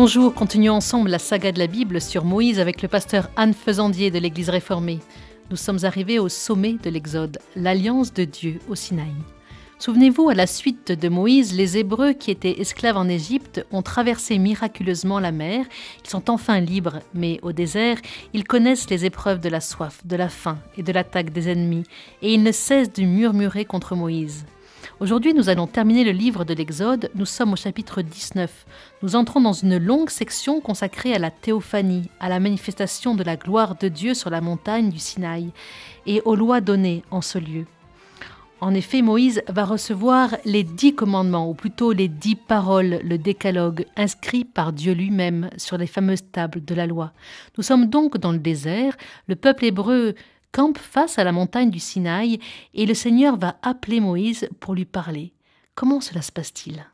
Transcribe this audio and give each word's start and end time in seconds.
Bonjour, 0.00 0.32
continuons 0.32 0.74
ensemble 0.74 1.10
la 1.10 1.18
saga 1.18 1.50
de 1.50 1.58
la 1.58 1.66
Bible 1.66 2.00
sur 2.00 2.24
Moïse 2.24 2.60
avec 2.60 2.82
le 2.82 2.86
pasteur 2.86 3.28
Anne 3.34 3.52
Faisandier 3.52 4.12
de 4.12 4.20
l'Église 4.20 4.48
réformée. 4.48 5.00
Nous 5.50 5.56
sommes 5.56 5.80
arrivés 5.82 6.20
au 6.20 6.28
sommet 6.28 6.74
de 6.74 6.88
l'Exode, 6.88 7.40
l'alliance 7.56 8.12
de 8.12 8.22
Dieu 8.22 8.60
au 8.68 8.76
Sinaï. 8.76 9.10
Souvenez-vous, 9.80 10.28
à 10.28 10.34
la 10.34 10.46
suite 10.46 10.92
de 10.92 11.08
Moïse, 11.08 11.52
les 11.52 11.78
Hébreux 11.78 12.12
qui 12.12 12.30
étaient 12.30 12.60
esclaves 12.60 12.96
en 12.96 13.08
Égypte 13.08 13.66
ont 13.72 13.82
traversé 13.82 14.38
miraculeusement 14.38 15.18
la 15.18 15.32
mer. 15.32 15.66
Ils 16.04 16.08
sont 16.08 16.30
enfin 16.30 16.60
libres, 16.60 17.00
mais 17.12 17.40
au 17.42 17.50
désert, 17.50 17.98
ils 18.34 18.44
connaissent 18.44 18.90
les 18.90 19.04
épreuves 19.04 19.40
de 19.40 19.48
la 19.48 19.60
soif, 19.60 20.06
de 20.06 20.14
la 20.14 20.28
faim 20.28 20.58
et 20.76 20.84
de 20.84 20.92
l'attaque 20.92 21.32
des 21.32 21.48
ennemis, 21.48 21.82
et 22.22 22.32
ils 22.32 22.44
ne 22.44 22.52
cessent 22.52 22.92
de 22.92 23.02
murmurer 23.02 23.64
contre 23.64 23.96
Moïse. 23.96 24.46
Aujourd'hui, 25.00 25.32
nous 25.32 25.48
allons 25.48 25.68
terminer 25.68 26.02
le 26.02 26.10
livre 26.10 26.44
de 26.44 26.52
l'Exode. 26.52 27.08
Nous 27.14 27.24
sommes 27.24 27.52
au 27.52 27.56
chapitre 27.56 28.02
19. 28.02 28.66
Nous 29.04 29.14
entrons 29.14 29.40
dans 29.40 29.52
une 29.52 29.78
longue 29.78 30.10
section 30.10 30.60
consacrée 30.60 31.14
à 31.14 31.20
la 31.20 31.30
théophanie, 31.30 32.10
à 32.18 32.28
la 32.28 32.40
manifestation 32.40 33.14
de 33.14 33.22
la 33.22 33.36
gloire 33.36 33.76
de 33.76 33.86
Dieu 33.86 34.14
sur 34.14 34.28
la 34.28 34.40
montagne 34.40 34.90
du 34.90 34.98
Sinaï 34.98 35.52
et 36.06 36.20
aux 36.24 36.34
lois 36.34 36.60
données 36.60 37.04
en 37.12 37.20
ce 37.20 37.38
lieu. 37.38 37.66
En 38.60 38.74
effet, 38.74 39.02
Moïse 39.02 39.40
va 39.46 39.64
recevoir 39.64 40.36
les 40.44 40.64
dix 40.64 40.96
commandements, 40.96 41.48
ou 41.48 41.54
plutôt 41.54 41.92
les 41.92 42.08
dix 42.08 42.34
paroles, 42.34 42.98
le 43.04 43.18
décalogue, 43.18 43.86
inscrit 43.96 44.44
par 44.44 44.72
Dieu 44.72 44.94
lui-même 44.94 45.48
sur 45.58 45.78
les 45.78 45.86
fameuses 45.86 46.24
tables 46.32 46.64
de 46.64 46.74
la 46.74 46.88
loi. 46.88 47.12
Nous 47.56 47.62
sommes 47.62 47.86
donc 47.86 48.18
dans 48.18 48.32
le 48.32 48.38
désert, 48.38 48.96
le 49.28 49.36
peuple 49.36 49.66
hébreu 49.66 50.16
campe 50.52 50.78
face 50.78 51.18
à 51.18 51.24
la 51.24 51.32
montagne 51.32 51.70
du 51.70 51.78
Sinaï 51.78 52.38
et 52.74 52.86
le 52.86 52.94
Seigneur 52.94 53.36
va 53.36 53.56
appeler 53.62 54.00
Moïse 54.00 54.48
pour 54.60 54.74
lui 54.74 54.84
parler. 54.84 55.32
Comment 55.74 56.00
cela 56.00 56.22
se 56.22 56.32
passe-t-il? 56.32 56.84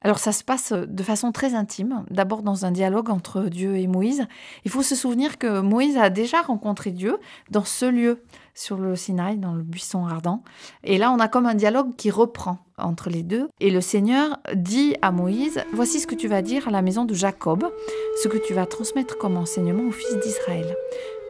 Alors 0.00 0.20
ça 0.20 0.30
se 0.30 0.44
passe 0.44 0.72
de 0.72 1.02
façon 1.02 1.32
très 1.32 1.54
intime, 1.54 2.04
d'abord 2.08 2.42
dans 2.42 2.64
un 2.64 2.70
dialogue 2.70 3.10
entre 3.10 3.42
Dieu 3.42 3.76
et 3.76 3.88
Moïse. 3.88 4.26
Il 4.64 4.70
faut 4.70 4.82
se 4.82 4.94
souvenir 4.94 5.38
que 5.38 5.60
Moïse 5.60 5.96
a 5.96 6.08
déjà 6.08 6.40
rencontré 6.40 6.92
Dieu 6.92 7.18
dans 7.50 7.64
ce 7.64 7.84
lieu, 7.84 8.22
sur 8.54 8.76
le 8.76 8.94
Sinaï, 8.94 9.38
dans 9.38 9.54
le 9.54 9.62
buisson 9.62 10.06
ardent. 10.06 10.42
Et 10.84 10.98
là, 10.98 11.10
on 11.10 11.18
a 11.18 11.26
comme 11.26 11.46
un 11.46 11.54
dialogue 11.54 11.96
qui 11.96 12.12
reprend 12.12 12.58
entre 12.76 13.10
les 13.10 13.24
deux. 13.24 13.48
Et 13.60 13.70
le 13.70 13.80
Seigneur 13.80 14.38
dit 14.54 14.94
à 15.02 15.10
Moïse, 15.10 15.64
voici 15.72 15.98
ce 15.98 16.06
que 16.06 16.14
tu 16.14 16.28
vas 16.28 16.42
dire 16.42 16.68
à 16.68 16.70
la 16.70 16.82
maison 16.82 17.04
de 17.04 17.14
Jacob, 17.14 17.68
ce 18.22 18.28
que 18.28 18.38
tu 18.38 18.54
vas 18.54 18.66
transmettre 18.66 19.18
comme 19.18 19.36
enseignement 19.36 19.88
aux 19.88 19.92
fils 19.92 20.16
d'Israël. 20.20 20.76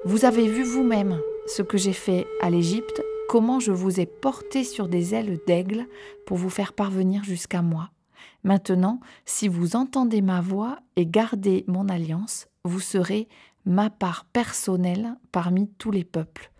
Vous 0.04 0.26
avez 0.26 0.46
vu 0.46 0.62
vous-même 0.62 1.18
ce 1.48 1.62
que 1.62 1.78
j'ai 1.78 1.94
fait 1.94 2.26
à 2.42 2.50
l'Égypte, 2.50 3.02
comment 3.28 3.58
je 3.58 3.72
vous 3.72 4.00
ai 4.00 4.06
porté 4.06 4.64
sur 4.64 4.86
des 4.86 5.14
ailes 5.14 5.40
d'aigle 5.46 5.86
pour 6.26 6.36
vous 6.36 6.50
faire 6.50 6.74
parvenir 6.74 7.24
jusqu'à 7.24 7.62
moi. 7.62 7.90
Maintenant, 8.44 9.00
si 9.24 9.48
vous 9.48 9.74
entendez 9.74 10.20
ma 10.20 10.40
voix 10.40 10.78
et 10.96 11.06
gardez 11.06 11.64
mon 11.66 11.88
alliance, 11.88 12.48
vous 12.64 12.80
serez 12.80 13.28
ma 13.64 13.88
part 13.88 14.26
personnelle 14.26 15.14
parmi 15.32 15.68
tous 15.78 15.90
les 15.90 16.04
peuples. 16.04 16.50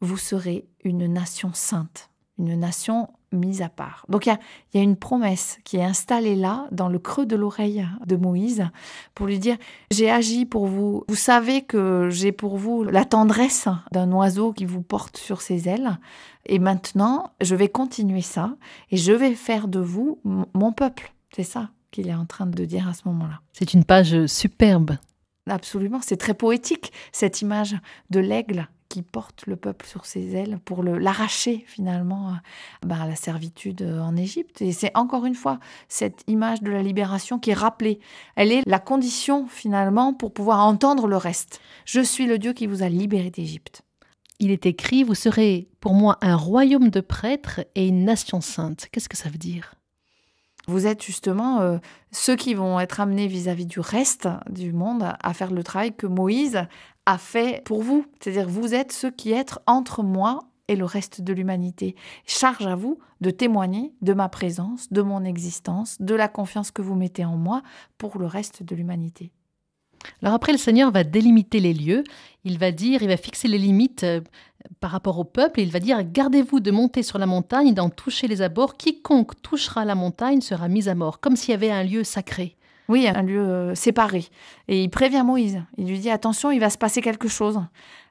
Vous 0.00 0.16
serez 0.16 0.66
une 0.82 1.06
nation 1.06 1.52
sainte, 1.54 2.10
une 2.38 2.58
nation 2.58 3.10
mise 3.34 3.62
à 3.62 3.68
part. 3.68 4.04
Donc 4.08 4.26
il 4.26 4.36
y, 4.74 4.78
a, 4.78 4.82
une 4.82 4.96
promesse 4.96 5.58
qui 5.64 5.76
est 5.76 5.84
installée 5.84 6.36
là, 6.36 6.66
dans 6.72 6.88
le 6.88 6.98
creux 6.98 7.26
de 7.26 7.36
l'oreille 7.36 7.86
de 8.06 8.16
Moïse, 8.16 8.68
pour 9.14 9.26
lui 9.26 9.38
dire, 9.38 9.56
j'ai 9.90 10.10
agi 10.10 10.46
pour 10.46 10.66
vous, 10.66 11.04
vous 11.08 11.14
savez 11.14 11.62
que 11.62 12.08
j'ai 12.10 12.32
pour 12.32 12.56
vous 12.56 12.84
la 12.84 13.04
tendresse 13.04 13.68
d'un 13.92 14.10
oiseau 14.12 14.52
qui 14.52 14.64
vous 14.64 14.82
porte 14.82 15.16
sur 15.16 15.40
ses 15.40 15.68
ailes, 15.68 15.98
et 16.46 16.58
maintenant 16.58 17.32
je 17.40 17.54
vais 17.54 17.68
continuer 17.68 18.22
ça, 18.22 18.56
et 18.90 18.96
je 18.96 19.12
vais 19.12 19.34
faire 19.34 19.68
de 19.68 19.80
vous 19.80 20.20
mon 20.24 20.72
peuple. 20.72 21.12
C'est 21.34 21.44
ça 21.44 21.70
qu'il 21.90 22.08
est 22.08 22.14
en 22.14 22.26
train 22.26 22.46
de 22.46 22.64
dire 22.64 22.88
à 22.88 22.94
ce 22.94 23.02
moment-là. 23.06 23.40
C'est 23.52 23.74
une 23.74 23.84
page 23.84 24.26
superbe. 24.26 24.96
Absolument, 25.48 26.00
c'est 26.02 26.16
très 26.16 26.34
poétique, 26.34 26.92
cette 27.12 27.42
image 27.42 27.76
de 28.10 28.20
l'aigle 28.20 28.68
qui 28.94 29.02
porte 29.02 29.48
le 29.48 29.56
peuple 29.56 29.86
sur 29.86 30.06
ses 30.06 30.36
ailes 30.36 30.60
pour 30.64 30.84
l'arracher 30.84 31.64
finalement 31.66 32.34
bah, 32.86 32.98
à 33.02 33.08
la 33.08 33.16
servitude 33.16 33.82
en 33.82 34.14
Égypte. 34.14 34.62
Et 34.62 34.70
c'est 34.70 34.96
encore 34.96 35.26
une 35.26 35.34
fois 35.34 35.58
cette 35.88 36.22
image 36.28 36.62
de 36.62 36.70
la 36.70 36.80
libération 36.80 37.40
qui 37.40 37.50
est 37.50 37.54
rappelée. 37.54 37.98
Elle 38.36 38.52
est 38.52 38.62
la 38.66 38.78
condition 38.78 39.48
finalement 39.48 40.14
pour 40.14 40.32
pouvoir 40.32 40.60
entendre 40.60 41.08
le 41.08 41.16
reste. 41.16 41.60
Je 41.84 42.00
suis 42.00 42.26
le 42.26 42.38
Dieu 42.38 42.52
qui 42.52 42.68
vous 42.68 42.84
a 42.84 42.88
libéré 42.88 43.30
d'Égypte. 43.30 43.82
Il 44.38 44.52
est 44.52 44.64
écrit, 44.64 45.02
vous 45.02 45.16
serez 45.16 45.68
pour 45.80 45.94
moi 45.94 46.16
un 46.20 46.36
royaume 46.36 46.90
de 46.90 47.00
prêtres 47.00 47.66
et 47.74 47.88
une 47.88 48.04
nation 48.04 48.40
sainte. 48.40 48.86
Qu'est-ce 48.92 49.08
que 49.08 49.16
ça 49.16 49.28
veut 49.28 49.38
dire? 49.38 49.74
Vous 50.66 50.86
êtes 50.86 51.02
justement 51.02 51.60
euh, 51.60 51.78
ceux 52.12 52.36
qui 52.36 52.54
vont 52.54 52.78
être 52.78 53.00
amenés 53.00 53.26
vis-à-vis 53.26 53.66
du 53.66 53.80
reste 53.80 54.28
du 54.48 54.72
monde 54.72 55.04
à 55.20 55.34
faire 55.34 55.50
le 55.50 55.64
travail 55.64 55.94
que 55.94 56.06
Moïse 56.06 56.62
a 57.06 57.18
fait 57.18 57.62
pour 57.64 57.82
vous. 57.82 58.06
C'est-à-dire 58.20 58.48
vous 58.48 58.74
êtes 58.74 58.92
ceux 58.92 59.10
qui 59.10 59.32
êtes 59.32 59.58
entre 59.66 60.02
moi 60.02 60.40
et 60.68 60.76
le 60.76 60.84
reste 60.84 61.20
de 61.20 61.32
l'humanité. 61.32 61.94
Charge 62.26 62.66
à 62.66 62.74
vous 62.74 62.98
de 63.20 63.30
témoigner 63.30 63.92
de 64.02 64.14
ma 64.14 64.28
présence, 64.28 64.92
de 64.92 65.02
mon 65.02 65.24
existence, 65.24 66.00
de 66.00 66.14
la 66.14 66.28
confiance 66.28 66.70
que 66.70 66.82
vous 66.82 66.94
mettez 66.94 67.24
en 67.24 67.36
moi 67.36 67.62
pour 67.98 68.18
le 68.18 68.26
reste 68.26 68.62
de 68.62 68.74
l'humanité. 68.74 69.30
Alors 70.22 70.34
après, 70.34 70.52
le 70.52 70.58
Seigneur 70.58 70.90
va 70.90 71.04
délimiter 71.04 71.60
les 71.60 71.72
lieux, 71.72 72.04
il 72.44 72.58
va 72.58 72.72
dire, 72.72 73.02
il 73.02 73.08
va 73.08 73.16
fixer 73.16 73.48
les 73.48 73.58
limites 73.58 74.04
euh, 74.04 74.20
par 74.80 74.90
rapport 74.90 75.18
au 75.18 75.24
peuple, 75.24 75.60
et 75.60 75.62
il 75.62 75.70
va 75.70 75.80
dire, 75.80 76.02
gardez-vous 76.04 76.60
de 76.60 76.70
monter 76.70 77.02
sur 77.02 77.18
la 77.18 77.26
montagne 77.26 77.68
et 77.68 77.72
d'en 77.72 77.88
toucher 77.88 78.28
les 78.28 78.42
abords, 78.42 78.76
quiconque 78.76 79.40
touchera 79.40 79.84
la 79.84 79.94
montagne 79.94 80.42
sera 80.42 80.68
mis 80.68 80.88
à 80.88 80.94
mort, 80.94 81.20
comme 81.20 81.36
s'il 81.36 81.52
y 81.52 81.54
avait 81.54 81.70
un 81.70 81.82
lieu 81.82 82.04
sacré. 82.04 82.56
Oui, 82.88 83.08
un 83.08 83.22
lieu 83.22 83.40
euh, 83.40 83.74
séparé. 83.74 84.26
Et 84.68 84.82
il 84.82 84.90
prévient 84.90 85.22
Moïse, 85.24 85.62
il 85.78 85.86
lui 85.86 85.98
dit, 85.98 86.10
attention, 86.10 86.50
il 86.50 86.60
va 86.60 86.70
se 86.70 86.78
passer 86.78 87.00
quelque 87.00 87.28
chose. 87.28 87.60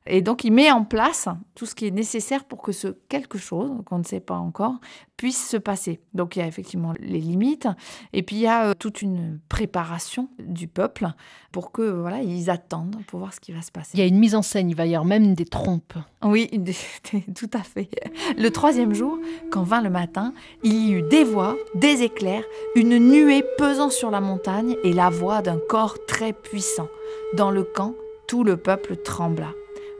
Et 0.06 0.22
donc, 0.22 0.44
il 0.44 0.52
met 0.52 0.72
en 0.72 0.84
place 0.84 1.30
tout 1.56 1.66
ce 1.66 1.76
qui 1.76 1.88
est 1.88 1.92
nécessaire 1.92 2.44
pour 2.44 2.62
que 2.62 2.72
ce 2.72 2.90
quelque 3.08 3.38
chose, 3.38 3.72
qu'on 3.86 4.00
ne 4.00 4.04
sait 4.04 4.20
pas 4.20 4.36
encore, 4.36 4.76
puisse 5.16 5.48
se 5.48 5.58
passer. 5.58 6.02
Donc, 6.14 6.36
il 6.36 6.40
y 6.40 6.42
a 6.42 6.48
effectivement 6.48 6.94
les 7.00 7.20
limites. 7.20 7.68
Et 8.12 8.24
puis, 8.24 8.36
il 8.38 8.42
y 8.42 8.48
a 8.48 8.70
euh, 8.70 8.74
toute 8.78 9.02
une 9.02 9.40
préparation 9.48 10.30
du 10.40 10.68
peuple 10.68 11.08
pour 11.52 11.72
que, 11.72 11.82
voilà, 11.84 12.22
ils 12.22 12.50
attendent 12.50 12.98
pour 13.08 13.20
voir 13.20 13.34
ce 13.34 13.40
qui 13.40 13.54
va 13.54 13.62
se 13.62 13.72
passer. 13.72 13.92
Il 13.94 14.00
y 14.00 14.04
a 14.04 14.06
une 14.06 14.20
mise 14.20 14.36
en 14.36 14.42
scène, 14.42 14.70
il 14.70 14.76
va 14.76 14.86
y 14.86 14.96
avoir 14.96 15.06
même 15.06 15.36
des 15.36 15.46
trompes. 15.46 15.94
Oui, 16.24 16.50
tout 17.36 17.50
à 17.54 17.64
fait. 17.64 17.90
Le 18.38 18.50
troisième 18.50 18.94
jour, 18.94 19.18
quand 19.52 19.64
vint 19.64 19.82
le 19.82 19.90
matin, 19.90 20.34
il 20.64 20.74
y 20.74 20.92
eut 20.92 21.04
des 21.04 21.24
voix, 21.24 21.56
des 21.76 22.04
éclairs, 22.04 22.44
une 22.76 22.98
nuée 22.98 23.44
pesant 23.58 23.90
sur 23.90 24.12
la 24.12 24.20
montagne 24.20 24.76
et 24.84 24.92
la 24.92 25.10
voix 25.10 25.42
d'un 25.42 25.60
corps 25.70 25.98
très 26.08 26.34
puissant. 26.34 26.88
Dans 27.36 27.52
le 27.52 27.64
camp, 27.64 27.94
tout 28.28 28.44
le 28.44 28.58
peuple 28.58 28.98
trembla. 28.98 29.50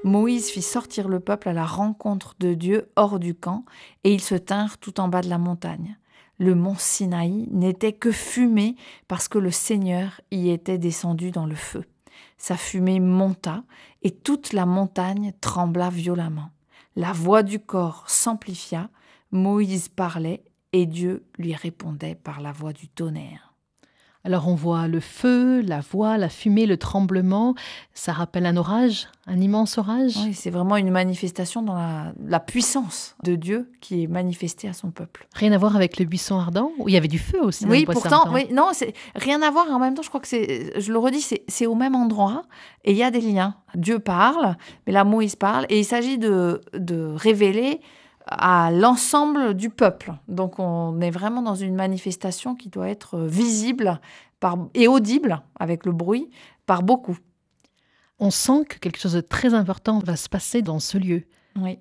Moïse 0.04 0.50
fit 0.50 0.62
sortir 0.62 1.08
le 1.08 1.20
peuple 1.20 1.50
à 1.50 1.54
la 1.54 1.66
rencontre 1.66 2.36
de 2.40 2.54
Dieu 2.54 2.90
hors 2.96 3.20
du 3.20 3.36
camp, 3.36 3.66
et 4.04 4.14
ils 4.14 4.22
se 4.22 4.36
tinrent 4.36 4.78
tout 4.78 5.00
en 5.00 5.08
bas 5.08 5.22
de 5.22 5.30
la 5.30 5.38
montagne. 5.38 5.98
Le 6.40 6.56
mont 6.56 6.76
Sinaï 6.78 7.48
n'était 7.52 7.94
que 7.94 8.12
fumée 8.12 8.76
parce 9.08 9.28
que 9.28 9.38
le 9.38 9.52
Seigneur 9.52 10.20
y 10.32 10.50
était 10.50 10.78
descendu 10.78 11.32
dans 11.32 11.46
le 11.46 11.56
feu. 11.56 11.86
Sa 12.38 12.58
fumée 12.58 13.00
monta, 13.00 13.64
et 14.02 14.12
toute 14.12 14.52
la 14.52 14.66
montagne 14.66 15.34
trembla 15.40 15.90
violemment. 15.90 16.50
La 16.96 17.14
voix 17.14 17.44
du 17.44 17.60
corps 17.60 18.04
s'amplifia, 18.08 18.90
Moïse 19.32 19.88
parlait, 19.88 20.44
et 20.74 20.86
Dieu 20.86 21.26
lui 21.38 21.56
répondait 21.56 22.16
par 22.16 22.42
la 22.42 22.52
voix 22.52 22.74
du 22.74 22.88
tonnerre. 22.88 23.43
Alors 24.26 24.48
on 24.48 24.56
voit 24.56 24.88
le 24.88 25.02
feu, 25.02 25.62
la 25.62 25.82
voix, 25.82 26.18
la 26.18 26.30
fumée, 26.30 26.66
le 26.66 26.78
tremblement. 26.78 27.56
Ça 27.94 28.14
rappelle 28.14 28.46
un 28.46 28.56
orage, 28.56 29.10
un 29.28 29.38
immense 29.42 29.78
orage? 29.78 30.16
Oui, 30.24 30.34
c'est 30.34 30.50
vraiment 30.50 30.78
une 30.78 30.92
manifestation 30.92 31.62
dans 31.62 31.76
la, 32.26 32.40
puissance 32.40 33.18
de 33.24 33.36
Dieu 33.36 33.70
qui 33.82 34.04
est 34.04 34.08
manifestée 34.08 34.70
à 34.70 34.74
son 34.74 34.92
peuple. 34.92 35.28
Rien 35.36 35.52
à 35.52 35.58
voir 35.58 35.76
avec 35.76 36.00
le 36.00 36.06
buisson 36.06 36.40
ardent 36.40 36.72
où 36.78 36.88
il 36.88 36.94
y 36.94 36.98
avait 36.98 37.10
du 37.10 37.20
feu 37.20 37.42
aussi. 37.42 37.66
Oui, 37.66 37.86
pourtant, 37.86 38.34
oui, 38.34 38.48
non, 38.54 38.70
c'est 38.72 38.94
rien 39.16 39.42
à 39.42 39.52
voir. 39.52 39.70
En 39.70 39.80
même 39.80 39.94
temps, 39.94 40.04
je 40.04 40.10
crois 40.10 40.22
que 40.22 40.28
c'est, 40.28 40.80
je 40.80 40.94
le 40.94 41.00
redis, 41.00 41.28
c'est 41.50 41.66
au 41.66 41.76
même 41.76 41.96
endroit 41.96 42.44
et 42.86 42.92
il 42.92 42.98
y 42.98 43.04
a 43.04 43.12
des 43.12 43.22
liens. 43.22 43.56
Dieu 43.76 44.00
parle, 44.00 44.56
mais 44.88 44.94
là 44.94 45.04
Moïse 45.04 45.36
parle 45.36 45.66
et 45.68 45.80
il 45.80 45.86
s'agit 45.86 46.18
de, 46.18 46.62
de 46.74 47.14
révéler 47.14 47.82
à 48.26 48.72
l'ensemble 48.72 49.54
du 49.54 49.70
peuple. 49.70 50.14
Donc 50.28 50.60
on 50.60 51.00
est 51.02 51.12
vraiment 51.12 51.42
dans 51.42 51.56
une 51.56 51.76
manifestation 51.76 52.56
qui 52.56 52.70
doit 52.70 52.90
être 52.90 53.20
visible 53.20 54.00
par, 54.40 54.58
et 54.74 54.88
audible 54.88 55.42
avec 55.60 55.86
le 55.86 55.92
bruit 55.92 56.30
par 56.66 56.84
beaucoup. 56.84 57.18
On 58.20 58.32
sent 58.32 58.66
que 58.70 58.78
quelque 58.78 59.00
chose 59.00 59.14
de 59.14 59.22
très 59.22 59.54
important 59.54 60.00
va 60.00 60.16
se 60.16 60.30
passer 60.30 60.62
dans 60.62 60.80
ce 60.80 60.98
lieu. 60.98 61.24
Oui. 61.56 61.80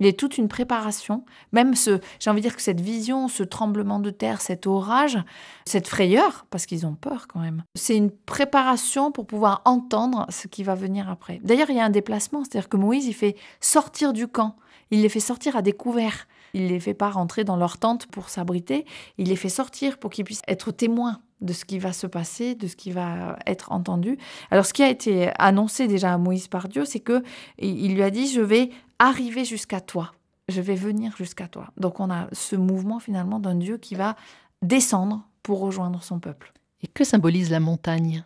Il 0.00 0.06
y 0.06 0.08
a 0.08 0.12
toute 0.12 0.38
une 0.38 0.48
préparation, 0.48 1.24
même 1.52 1.76
ce, 1.76 2.00
j'ai 2.18 2.28
envie 2.28 2.40
de 2.40 2.48
dire 2.48 2.56
que 2.56 2.62
cette 2.62 2.80
vision, 2.80 3.28
ce 3.28 3.44
tremblement 3.44 4.00
de 4.00 4.10
terre, 4.10 4.40
cet 4.40 4.66
orage, 4.66 5.18
cette 5.66 5.86
frayeur, 5.86 6.46
parce 6.50 6.66
qu'ils 6.66 6.84
ont 6.84 6.96
peur 6.96 7.28
quand 7.28 7.38
même, 7.38 7.62
c'est 7.76 7.96
une 7.96 8.10
préparation 8.10 9.12
pour 9.12 9.24
pouvoir 9.24 9.62
entendre 9.64 10.26
ce 10.30 10.48
qui 10.48 10.64
va 10.64 10.74
venir 10.74 11.08
après. 11.08 11.40
D'ailleurs, 11.44 11.70
il 11.70 11.76
y 11.76 11.80
a 11.80 11.84
un 11.84 11.90
déplacement, 11.90 12.42
c'est-à-dire 12.42 12.68
que 12.68 12.76
Moïse, 12.76 13.06
il 13.06 13.14
fait 13.14 13.36
sortir 13.60 14.12
du 14.12 14.26
camp. 14.26 14.56
Il 14.94 15.02
les 15.02 15.08
fait 15.08 15.18
sortir 15.18 15.56
à 15.56 15.62
découvert. 15.62 16.28
Il 16.52 16.68
les 16.68 16.78
fait 16.78 16.94
pas 16.94 17.10
rentrer 17.10 17.42
dans 17.42 17.56
leur 17.56 17.78
tente 17.78 18.06
pour 18.06 18.28
s'abriter. 18.28 18.86
Il 19.18 19.26
les 19.26 19.34
fait 19.34 19.48
sortir 19.48 19.98
pour 19.98 20.12
qu'ils 20.12 20.24
puissent 20.24 20.44
être 20.46 20.70
témoins 20.70 21.20
de 21.40 21.52
ce 21.52 21.64
qui 21.64 21.80
va 21.80 21.92
se 21.92 22.06
passer, 22.06 22.54
de 22.54 22.68
ce 22.68 22.76
qui 22.76 22.92
va 22.92 23.36
être 23.44 23.72
entendu. 23.72 24.18
Alors, 24.52 24.64
ce 24.64 24.72
qui 24.72 24.84
a 24.84 24.88
été 24.88 25.32
annoncé 25.40 25.88
déjà 25.88 26.14
à 26.14 26.16
Moïse 26.16 26.46
par 26.46 26.68
Dieu, 26.68 26.84
c'est 26.84 27.00
que 27.00 27.24
il 27.58 27.96
lui 27.96 28.04
a 28.04 28.10
dit 28.10 28.28
Je 28.28 28.40
vais 28.40 28.70
arriver 29.00 29.44
jusqu'à 29.44 29.80
toi. 29.80 30.12
Je 30.48 30.60
vais 30.60 30.76
venir 30.76 31.16
jusqu'à 31.16 31.48
toi. 31.48 31.72
Donc, 31.76 31.98
on 31.98 32.08
a 32.08 32.28
ce 32.30 32.54
mouvement 32.54 33.00
finalement 33.00 33.40
d'un 33.40 33.56
Dieu 33.56 33.78
qui 33.78 33.96
va 33.96 34.14
descendre 34.62 35.26
pour 35.42 35.58
rejoindre 35.58 36.04
son 36.04 36.20
peuple. 36.20 36.52
Et 36.82 36.86
que 36.86 37.02
symbolise 37.02 37.50
la 37.50 37.58
montagne? 37.58 38.22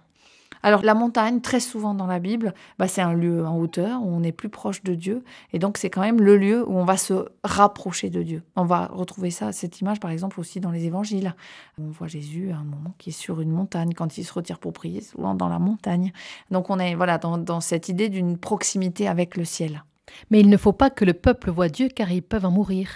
Alors 0.63 0.83
la 0.83 0.95
montagne, 0.95 1.41
très 1.41 1.61
souvent 1.61 1.95
dans 1.95 2.07
la 2.07 2.19
Bible, 2.19 2.55
bah, 2.79 2.89
c'est 2.89 3.01
un 3.01 3.13
lieu 3.13 3.47
en 3.47 3.59
hauteur 3.59 4.03
où 4.03 4.09
on 4.09 4.23
est 4.23 4.33
plus 4.33 4.49
proche 4.49 4.83
de 4.83 4.95
Dieu. 4.95 5.25
Et 5.53 5.59
donc 5.59 5.79
c'est 5.79 5.91
quand 5.91 6.01
même 6.01 6.21
le 6.21 6.37
lieu 6.37 6.69
où 6.69 6.77
on 6.77 6.85
va 6.85 6.97
se 6.97 7.27
rapprocher 7.45 8.11
de 8.11 8.23
Dieu. 8.23 8.43
On 8.57 8.65
va 8.65 8.87
retrouver 8.87 9.31
ça, 9.31 9.53
cette 9.53 9.81
image 9.81 10.01
par 10.01 10.11
exemple 10.11 10.41
aussi 10.41 10.61
dans 10.61 10.71
les 10.71 10.85
évangiles. 10.85 11.35
On 11.79 11.91
voit 11.91 12.09
Jésus 12.09 12.51
à 12.51 12.57
un 12.57 12.65
moment 12.65 12.95
qui 12.99 13.11
est 13.11 13.13
sur 13.13 13.41
une 13.41 13.51
montagne 13.51 13.95
quand 13.95 14.19
il 14.19 14.25
se 14.25 14.33
retire 14.33 14.59
pour 14.59 14.73
prier, 14.73 15.01
souvent 15.01 15.35
dans 15.35 15.49
la 15.49 15.59
montagne. 15.59 16.13
Donc 16.51 16.71
on 16.71 16.79
est 16.79 16.95
voilà 16.95 17.19
dans, 17.19 17.39
dans 17.39 17.61
cette 17.61 17.89
idée 17.89 18.09
d'une 18.09 18.39
proximité 18.39 19.09
avec 19.09 19.37
le 19.37 19.45
ciel. 19.45 19.85
Mais 20.31 20.41
il 20.41 20.49
ne 20.49 20.57
faut 20.57 20.73
pas 20.73 20.91
que 20.91 21.05
le 21.05 21.15
peuple 21.15 21.51
voit 21.51 21.69
Dieu 21.69 21.89
car 21.89 22.11
ils 22.11 22.23
peuvent 22.23 22.47
en 22.47 22.51
mourir. 22.51 22.89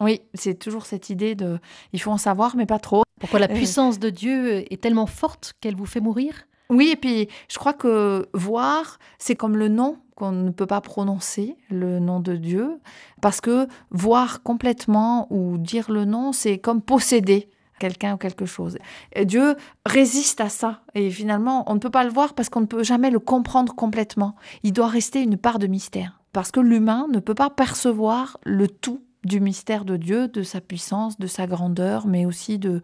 Oui, 0.00 0.22
c'est 0.34 0.58
toujours 0.58 0.86
cette 0.86 1.10
idée 1.10 1.34
de 1.34 1.58
il 1.92 2.00
faut 2.00 2.10
en 2.10 2.18
savoir 2.18 2.56
mais 2.56 2.66
pas 2.66 2.78
trop. 2.78 3.02
Pourquoi 3.20 3.38
la 3.38 3.50
euh, 3.50 3.54
puissance 3.54 3.98
de 3.98 4.10
Dieu 4.10 4.72
est 4.72 4.80
tellement 4.80 5.06
forte 5.06 5.54
qu'elle 5.60 5.76
vous 5.76 5.86
fait 5.86 6.00
mourir? 6.00 6.46
Oui, 6.70 6.90
et 6.92 6.96
puis 6.96 7.28
je 7.48 7.58
crois 7.58 7.72
que 7.72 8.28
voir, 8.32 8.98
c'est 9.18 9.36
comme 9.36 9.56
le 9.56 9.68
nom 9.68 9.98
qu'on 10.14 10.32
ne 10.32 10.50
peut 10.50 10.66
pas 10.66 10.80
prononcer, 10.80 11.56
le 11.70 11.98
nom 11.98 12.20
de 12.20 12.36
Dieu, 12.36 12.78
parce 13.20 13.40
que 13.40 13.66
voir 13.90 14.42
complètement 14.42 15.26
ou 15.30 15.58
dire 15.58 15.90
le 15.90 16.04
nom, 16.04 16.32
c'est 16.32 16.58
comme 16.58 16.80
posséder 16.80 17.48
quelqu'un 17.78 18.14
ou 18.14 18.16
quelque 18.16 18.46
chose. 18.46 18.78
Dieu 19.24 19.56
résiste 19.84 20.40
à 20.40 20.48
ça. 20.48 20.80
Et 20.94 21.10
finalement, 21.10 21.64
on 21.70 21.74
ne 21.74 21.80
peut 21.80 21.90
pas 21.90 22.04
le 22.04 22.10
voir 22.10 22.34
parce 22.34 22.48
qu'on 22.48 22.60
ne 22.60 22.66
peut 22.66 22.84
jamais 22.84 23.10
le 23.10 23.18
comprendre 23.18 23.74
complètement. 23.74 24.36
Il 24.62 24.72
doit 24.72 24.86
rester 24.86 25.20
une 25.20 25.36
part 25.36 25.58
de 25.58 25.66
mystère. 25.66 26.20
Parce 26.32 26.50
que 26.50 26.60
l'humain 26.60 27.06
ne 27.12 27.18
peut 27.18 27.34
pas 27.34 27.50
percevoir 27.50 28.38
le 28.44 28.68
tout 28.68 29.02
du 29.24 29.40
mystère 29.40 29.84
de 29.84 29.96
Dieu, 29.96 30.28
de 30.28 30.42
sa 30.42 30.60
puissance, 30.60 31.18
de 31.18 31.26
sa 31.26 31.46
grandeur, 31.46 32.06
mais 32.06 32.26
aussi 32.26 32.58
de, 32.58 32.82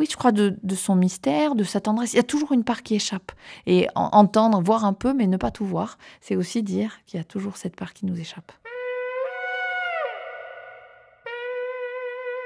oui, 0.00 0.06
je 0.10 0.16
crois, 0.16 0.32
de, 0.32 0.56
son 0.74 0.94
mystère, 0.94 1.54
de 1.54 1.62
sa 1.62 1.78
tendresse. 1.78 2.14
Il 2.14 2.16
y 2.16 2.20
a 2.20 2.22
toujours 2.22 2.52
une 2.52 2.64
part 2.64 2.82
qui 2.82 2.94
échappe. 2.94 3.32
Et 3.66 3.86
entendre, 3.94 4.58
voir 4.62 4.86
un 4.86 4.94
peu, 4.94 5.12
mais 5.12 5.26
ne 5.26 5.36
pas 5.36 5.50
tout 5.50 5.66
voir, 5.66 5.98
c'est 6.22 6.36
aussi 6.36 6.62
dire 6.62 7.00
qu'il 7.04 7.18
y 7.18 7.20
a 7.20 7.24
toujours 7.24 7.58
cette 7.58 7.76
part 7.76 7.92
qui 7.92 8.06
nous 8.06 8.18
échappe. 8.18 8.50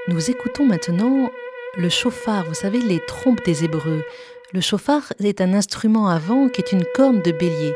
Nous 0.09 0.31
écoutons 0.31 0.67
maintenant 0.67 1.31
le 1.77 1.89
chauffard, 1.89 2.45
vous 2.45 2.55
savez, 2.55 2.81
les 2.81 2.99
trompes 3.07 3.45
des 3.45 3.63
Hébreux. 3.63 4.03
Le 4.53 4.61
chauffard 4.61 5.13
est 5.21 5.41
un 5.41 5.55
instrument 5.55 6.09
à 6.09 6.19
vent 6.19 6.49
qui 6.49 6.61
est 6.61 6.73
une 6.73 6.85
corne 6.93 7.23
de 7.23 7.31
bélier. 7.31 7.73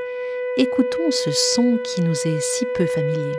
Écoutons 0.56 1.10
ce 1.12 1.30
son 1.54 1.78
qui 1.84 2.00
nous 2.00 2.16
est 2.26 2.40
si 2.40 2.64
peu 2.74 2.86
familier. 2.86 3.36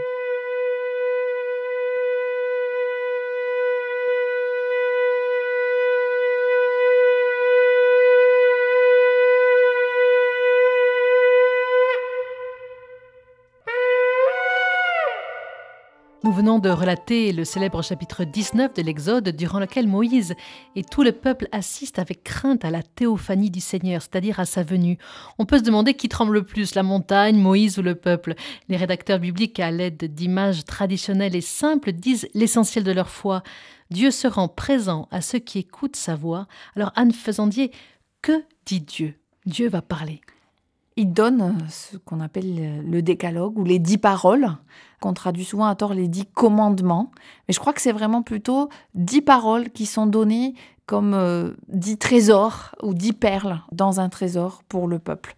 Nous 16.30 16.36
venons 16.36 16.60
de 16.60 16.70
relater 16.70 17.32
le 17.32 17.44
célèbre 17.44 17.82
chapitre 17.82 18.24
19 18.24 18.76
de 18.76 18.84
l'Exode, 18.84 19.30
durant 19.30 19.58
lequel 19.58 19.88
Moïse 19.88 20.36
et 20.76 20.84
tout 20.84 21.02
le 21.02 21.12
peuple 21.12 21.48
assistent 21.52 21.98
avec 21.98 22.22
crainte 22.22 22.64
à 22.64 22.70
la 22.70 22.84
théophanie 22.84 23.50
du 23.50 23.60
Seigneur, 23.60 24.04
c'est-à-dire 24.04 24.40
à 24.40 24.46
sa 24.46 24.62
venue. 24.62 25.00
On 25.40 25.48
peut 25.48 25.58
se 25.58 25.64
demander 25.64 25.96
qui 25.96 26.08
tremble 26.08 26.36
le 26.36 26.44
plus, 26.44 26.76
la 26.76 26.84
montagne, 26.84 27.36
Moïse 27.36 27.80
ou 27.80 27.82
le 27.82 27.96
peuple. 27.96 28.36
Les 28.68 28.78
rédacteurs 28.78 29.18
bibliques, 29.18 29.60
à 29.60 29.72
l'aide 29.72 30.04
d'images 30.14 30.66
traditionnelles 30.66 31.36
et 31.36 31.42
simples, 31.42 31.94
disent 31.94 32.30
l'essentiel 32.36 32.84
de 32.84 32.92
leur 32.92 33.10
foi. 33.10 33.42
Dieu 33.90 34.12
se 34.12 34.28
rend 34.28 34.50
présent 34.50 35.08
à 35.10 35.22
ceux 35.22 35.40
qui 35.40 35.58
écoutent 35.58 35.96
sa 35.96 36.16
voix. 36.16 36.46
Alors 36.76 36.92
Anne 36.96 37.12
Faisandier, 37.12 37.72
que 38.22 38.44
dit 38.68 38.82
Dieu? 38.82 39.16
Dieu 39.48 39.68
va 39.68 39.82
parler 39.82 40.22
il 41.00 41.14
donne 41.14 41.58
ce 41.70 41.96
qu'on 41.96 42.20
appelle 42.20 42.84
le 42.86 43.02
décalogue 43.02 43.58
ou 43.58 43.64
les 43.64 43.80
dix 43.80 43.98
paroles, 43.98 44.50
qu'on 45.00 45.14
traduit 45.14 45.46
souvent 45.46 45.66
à 45.66 45.76
tort 45.76 45.94
les 45.94 46.08
dix 46.08 46.26
commandements. 46.26 47.12
Mais 47.48 47.54
je 47.54 47.60
crois 47.60 47.74
que 47.74 47.82
c'est 47.82 47.92
vraiment 47.92 48.22
plutôt 48.22 48.70
dix 48.94 49.22
paroles 49.22 49.70
qui 49.70 49.86
sont 49.86 50.08
données 50.08 50.54
comme 50.90 51.14
euh, 51.14 51.52
dix 51.68 52.00
trésors 52.00 52.74
ou 52.82 52.96
dix 52.96 53.14
perles 53.14 53.62
dans 53.72 54.00
un 54.00 54.10
trésor 54.10 54.64
pour 54.68 54.88
le 54.88 54.98
peuple. 54.98 55.36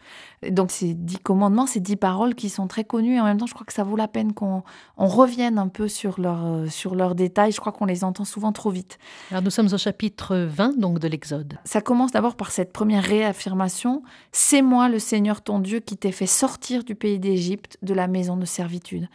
donc 0.50 0.72
ces 0.72 0.94
dix 0.94 1.18
commandements, 1.18 1.66
ces 1.66 1.82
dix 1.82 1.98
paroles 1.98 2.36
qui 2.36 2.48
sont 2.48 2.68
très 2.68 2.86
connues, 2.86 3.16
et 3.16 3.20
en 3.20 3.26
même 3.26 3.38
temps 3.38 3.48
je 3.48 3.54
crois 3.54 3.66
que 3.66 3.74
ça 3.74 3.84
vaut 3.84 3.98
la 3.98 4.08
peine 4.08 4.32
qu'on 4.32 4.64
revienne 4.96 5.58
un 5.58 5.68
peu 5.68 5.90
sur, 5.90 6.16
euh, 6.20 6.70
sur 6.70 6.96
leurs 6.96 7.16
détails, 7.16 7.52
je 7.52 7.60
crois 7.60 7.74
qu'on 7.74 7.84
les 7.84 8.06
entend 8.06 8.24
souvent 8.24 8.54
trop 8.54 8.70
vite. 8.70 8.98
Alors 9.30 9.44
nous 9.44 9.50
sommes 9.50 9.68
au 9.74 9.78
chapitre 9.78 10.38
20 10.38 10.80
donc 10.80 11.00
de 11.00 11.10
l'Exode. 11.10 11.60
Ça 11.66 11.82
commence 11.82 12.14
d'abord 12.14 12.38
par 12.38 12.52
cette 12.52 12.72
première 12.72 13.04
réaffirmation, 13.04 14.04
C'est 14.32 14.62
moi 14.62 14.88
le 14.88 15.00
Seigneur 15.00 15.42
ton 15.42 15.60
Dieu 15.60 15.82
qui 15.82 15.98
t'ai 15.98 16.14
fait 16.14 16.28
sortir 16.28 16.86
du 16.86 16.96
pays 16.96 17.20
d'Égypte, 17.20 17.78
de 17.82 17.94
la 17.94 18.08
maison 18.08 18.38
de 18.38 18.46
servitude. 18.46 19.10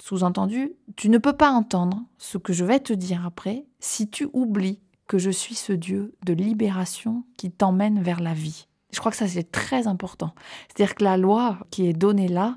Sous-entendu, 0.00 0.72
tu 0.96 1.08
ne 1.08 1.18
peux 1.18 1.32
pas 1.32 1.50
entendre 1.50 2.02
ce 2.18 2.38
que 2.38 2.52
je 2.52 2.64
vais 2.64 2.80
te 2.80 2.92
dire 2.92 3.26
après 3.26 3.66
si 3.80 4.08
tu 4.08 4.28
oublies 4.32 4.80
que 5.06 5.18
je 5.18 5.30
suis 5.30 5.54
ce 5.54 5.72
Dieu 5.72 6.14
de 6.24 6.32
libération 6.32 7.24
qui 7.36 7.50
t'emmène 7.50 8.02
vers 8.02 8.20
la 8.20 8.34
vie. 8.34 8.66
Je 8.92 9.00
crois 9.00 9.10
que 9.10 9.18
ça, 9.18 9.28
c'est 9.28 9.50
très 9.50 9.86
important. 9.86 10.32
C'est-à-dire 10.68 10.94
que 10.94 11.04
la 11.04 11.18
loi 11.18 11.58
qui 11.70 11.86
est 11.86 11.92
donnée 11.92 12.28
là, 12.28 12.56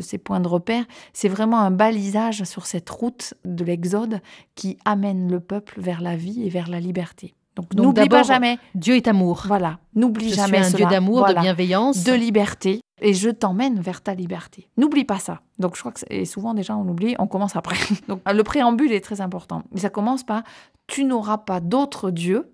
ces 0.00 0.16
points 0.16 0.40
de 0.40 0.48
repère, 0.48 0.84
c'est 1.12 1.28
vraiment 1.28 1.60
un 1.60 1.70
balisage 1.70 2.44
sur 2.44 2.64
cette 2.66 2.88
route 2.88 3.34
de 3.44 3.62
l'Exode 3.62 4.20
qui 4.54 4.78
amène 4.86 5.30
le 5.30 5.40
peuple 5.40 5.80
vers 5.80 6.00
la 6.00 6.16
vie 6.16 6.44
et 6.44 6.48
vers 6.48 6.68
la 6.68 6.80
liberté. 6.80 7.34
Donc, 7.56 7.74
n'oublie 7.74 8.08
pas 8.08 8.22
jamais. 8.22 8.58
Dieu 8.74 8.96
est 8.96 9.08
amour. 9.08 9.44
Voilà, 9.46 9.78
n'oublie 9.94 10.32
jamais. 10.32 10.58
Je 10.58 10.64
suis 10.64 10.74
un 10.74 10.76
Dieu 10.76 10.86
d'amour, 10.86 11.26
de 11.26 11.40
bienveillance, 11.40 12.04
de 12.04 12.12
liberté, 12.12 12.80
et 13.00 13.12
je 13.12 13.28
t'emmène 13.28 13.80
vers 13.80 14.02
ta 14.02 14.14
liberté. 14.14 14.70
N'oublie 14.76 15.04
pas 15.04 15.18
ça. 15.18 15.42
Donc 15.58 15.76
je 15.76 15.80
crois 15.80 15.92
que 15.92 16.00
et 16.08 16.24
souvent 16.24 16.54
déjà 16.54 16.76
on 16.76 16.88
oublie, 16.88 17.14
on 17.18 17.26
commence 17.26 17.56
après. 17.56 17.76
Donc 18.08 18.20
le 18.30 18.42
préambule 18.42 18.92
est 18.92 19.04
très 19.04 19.20
important. 19.20 19.64
Mais 19.72 19.80
ça 19.80 19.90
commence 19.90 20.24
par 20.24 20.42
tu 20.86 21.04
n'auras 21.04 21.38
pas 21.38 21.60
d'autre 21.60 22.10
Dieu 22.10 22.52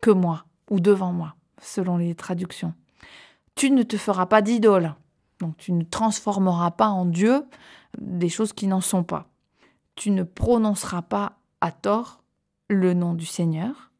que 0.00 0.10
moi 0.10 0.44
ou 0.70 0.80
devant 0.80 1.12
moi, 1.12 1.34
selon 1.60 1.96
les 1.96 2.14
traductions. 2.14 2.74
Tu 3.54 3.70
ne 3.70 3.82
te 3.82 3.96
feras 3.96 4.26
pas 4.26 4.42
d'idole. 4.42 4.94
Donc 5.40 5.56
tu 5.56 5.72
ne 5.72 5.82
transformeras 5.82 6.70
pas 6.70 6.88
en 6.88 7.04
Dieu 7.04 7.44
des 7.98 8.28
choses 8.28 8.52
qui 8.52 8.66
n'en 8.66 8.80
sont 8.80 9.02
pas. 9.02 9.28
Tu 9.96 10.10
ne 10.10 10.22
prononceras 10.22 11.02
pas 11.02 11.32
à 11.60 11.72
tort 11.72 12.22
le 12.68 12.94
nom 12.94 13.14
du 13.14 13.26
Seigneur. 13.26 13.90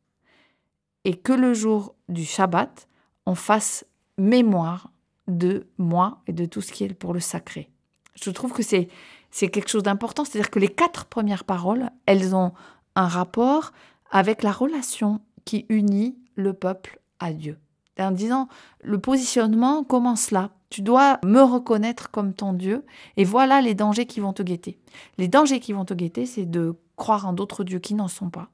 Et 1.04 1.16
que 1.16 1.32
le 1.32 1.54
jour 1.54 1.94
du 2.08 2.24
Shabbat, 2.24 2.86
on 3.26 3.34
fasse 3.34 3.84
mémoire 4.18 4.90
de 5.28 5.66
moi 5.78 6.22
et 6.26 6.32
de 6.32 6.44
tout 6.44 6.60
ce 6.60 6.72
qui 6.72 6.84
est 6.84 6.94
pour 6.94 7.14
le 7.14 7.20
sacré. 7.20 7.70
Je 8.14 8.30
trouve 8.30 8.52
que 8.52 8.62
c'est 8.62 8.88
c'est 9.30 9.48
quelque 9.48 9.68
chose 9.68 9.84
d'important, 9.84 10.24
c'est-à-dire 10.24 10.50
que 10.50 10.58
les 10.58 10.68
quatre 10.68 11.06
premières 11.06 11.44
paroles, 11.44 11.90
elles 12.06 12.34
ont 12.34 12.52
un 12.96 13.06
rapport 13.06 13.72
avec 14.10 14.42
la 14.42 14.52
relation 14.52 15.20
qui 15.44 15.66
unit 15.68 16.18
le 16.34 16.52
peuple 16.52 17.00
à 17.20 17.32
Dieu. 17.32 17.58
En 17.98 18.10
disant, 18.10 18.48
le 18.82 18.98
positionnement 18.98 19.84
commence 19.84 20.30
là. 20.30 20.50
Tu 20.70 20.80
dois 20.80 21.18
me 21.24 21.42
reconnaître 21.42 22.10
comme 22.10 22.32
ton 22.32 22.52
Dieu, 22.52 22.84
et 23.16 23.24
voilà 23.24 23.60
les 23.60 23.74
dangers 23.74 24.06
qui 24.06 24.20
vont 24.20 24.32
te 24.32 24.42
guetter. 24.42 24.78
Les 25.18 25.28
dangers 25.28 25.60
qui 25.60 25.72
vont 25.72 25.84
te 25.84 25.94
guetter, 25.94 26.26
c'est 26.26 26.46
de 26.46 26.76
croire 26.96 27.26
en 27.26 27.32
d'autres 27.32 27.64
dieux 27.64 27.78
qui 27.78 27.94
n'en 27.94 28.08
sont 28.08 28.30
pas, 28.30 28.48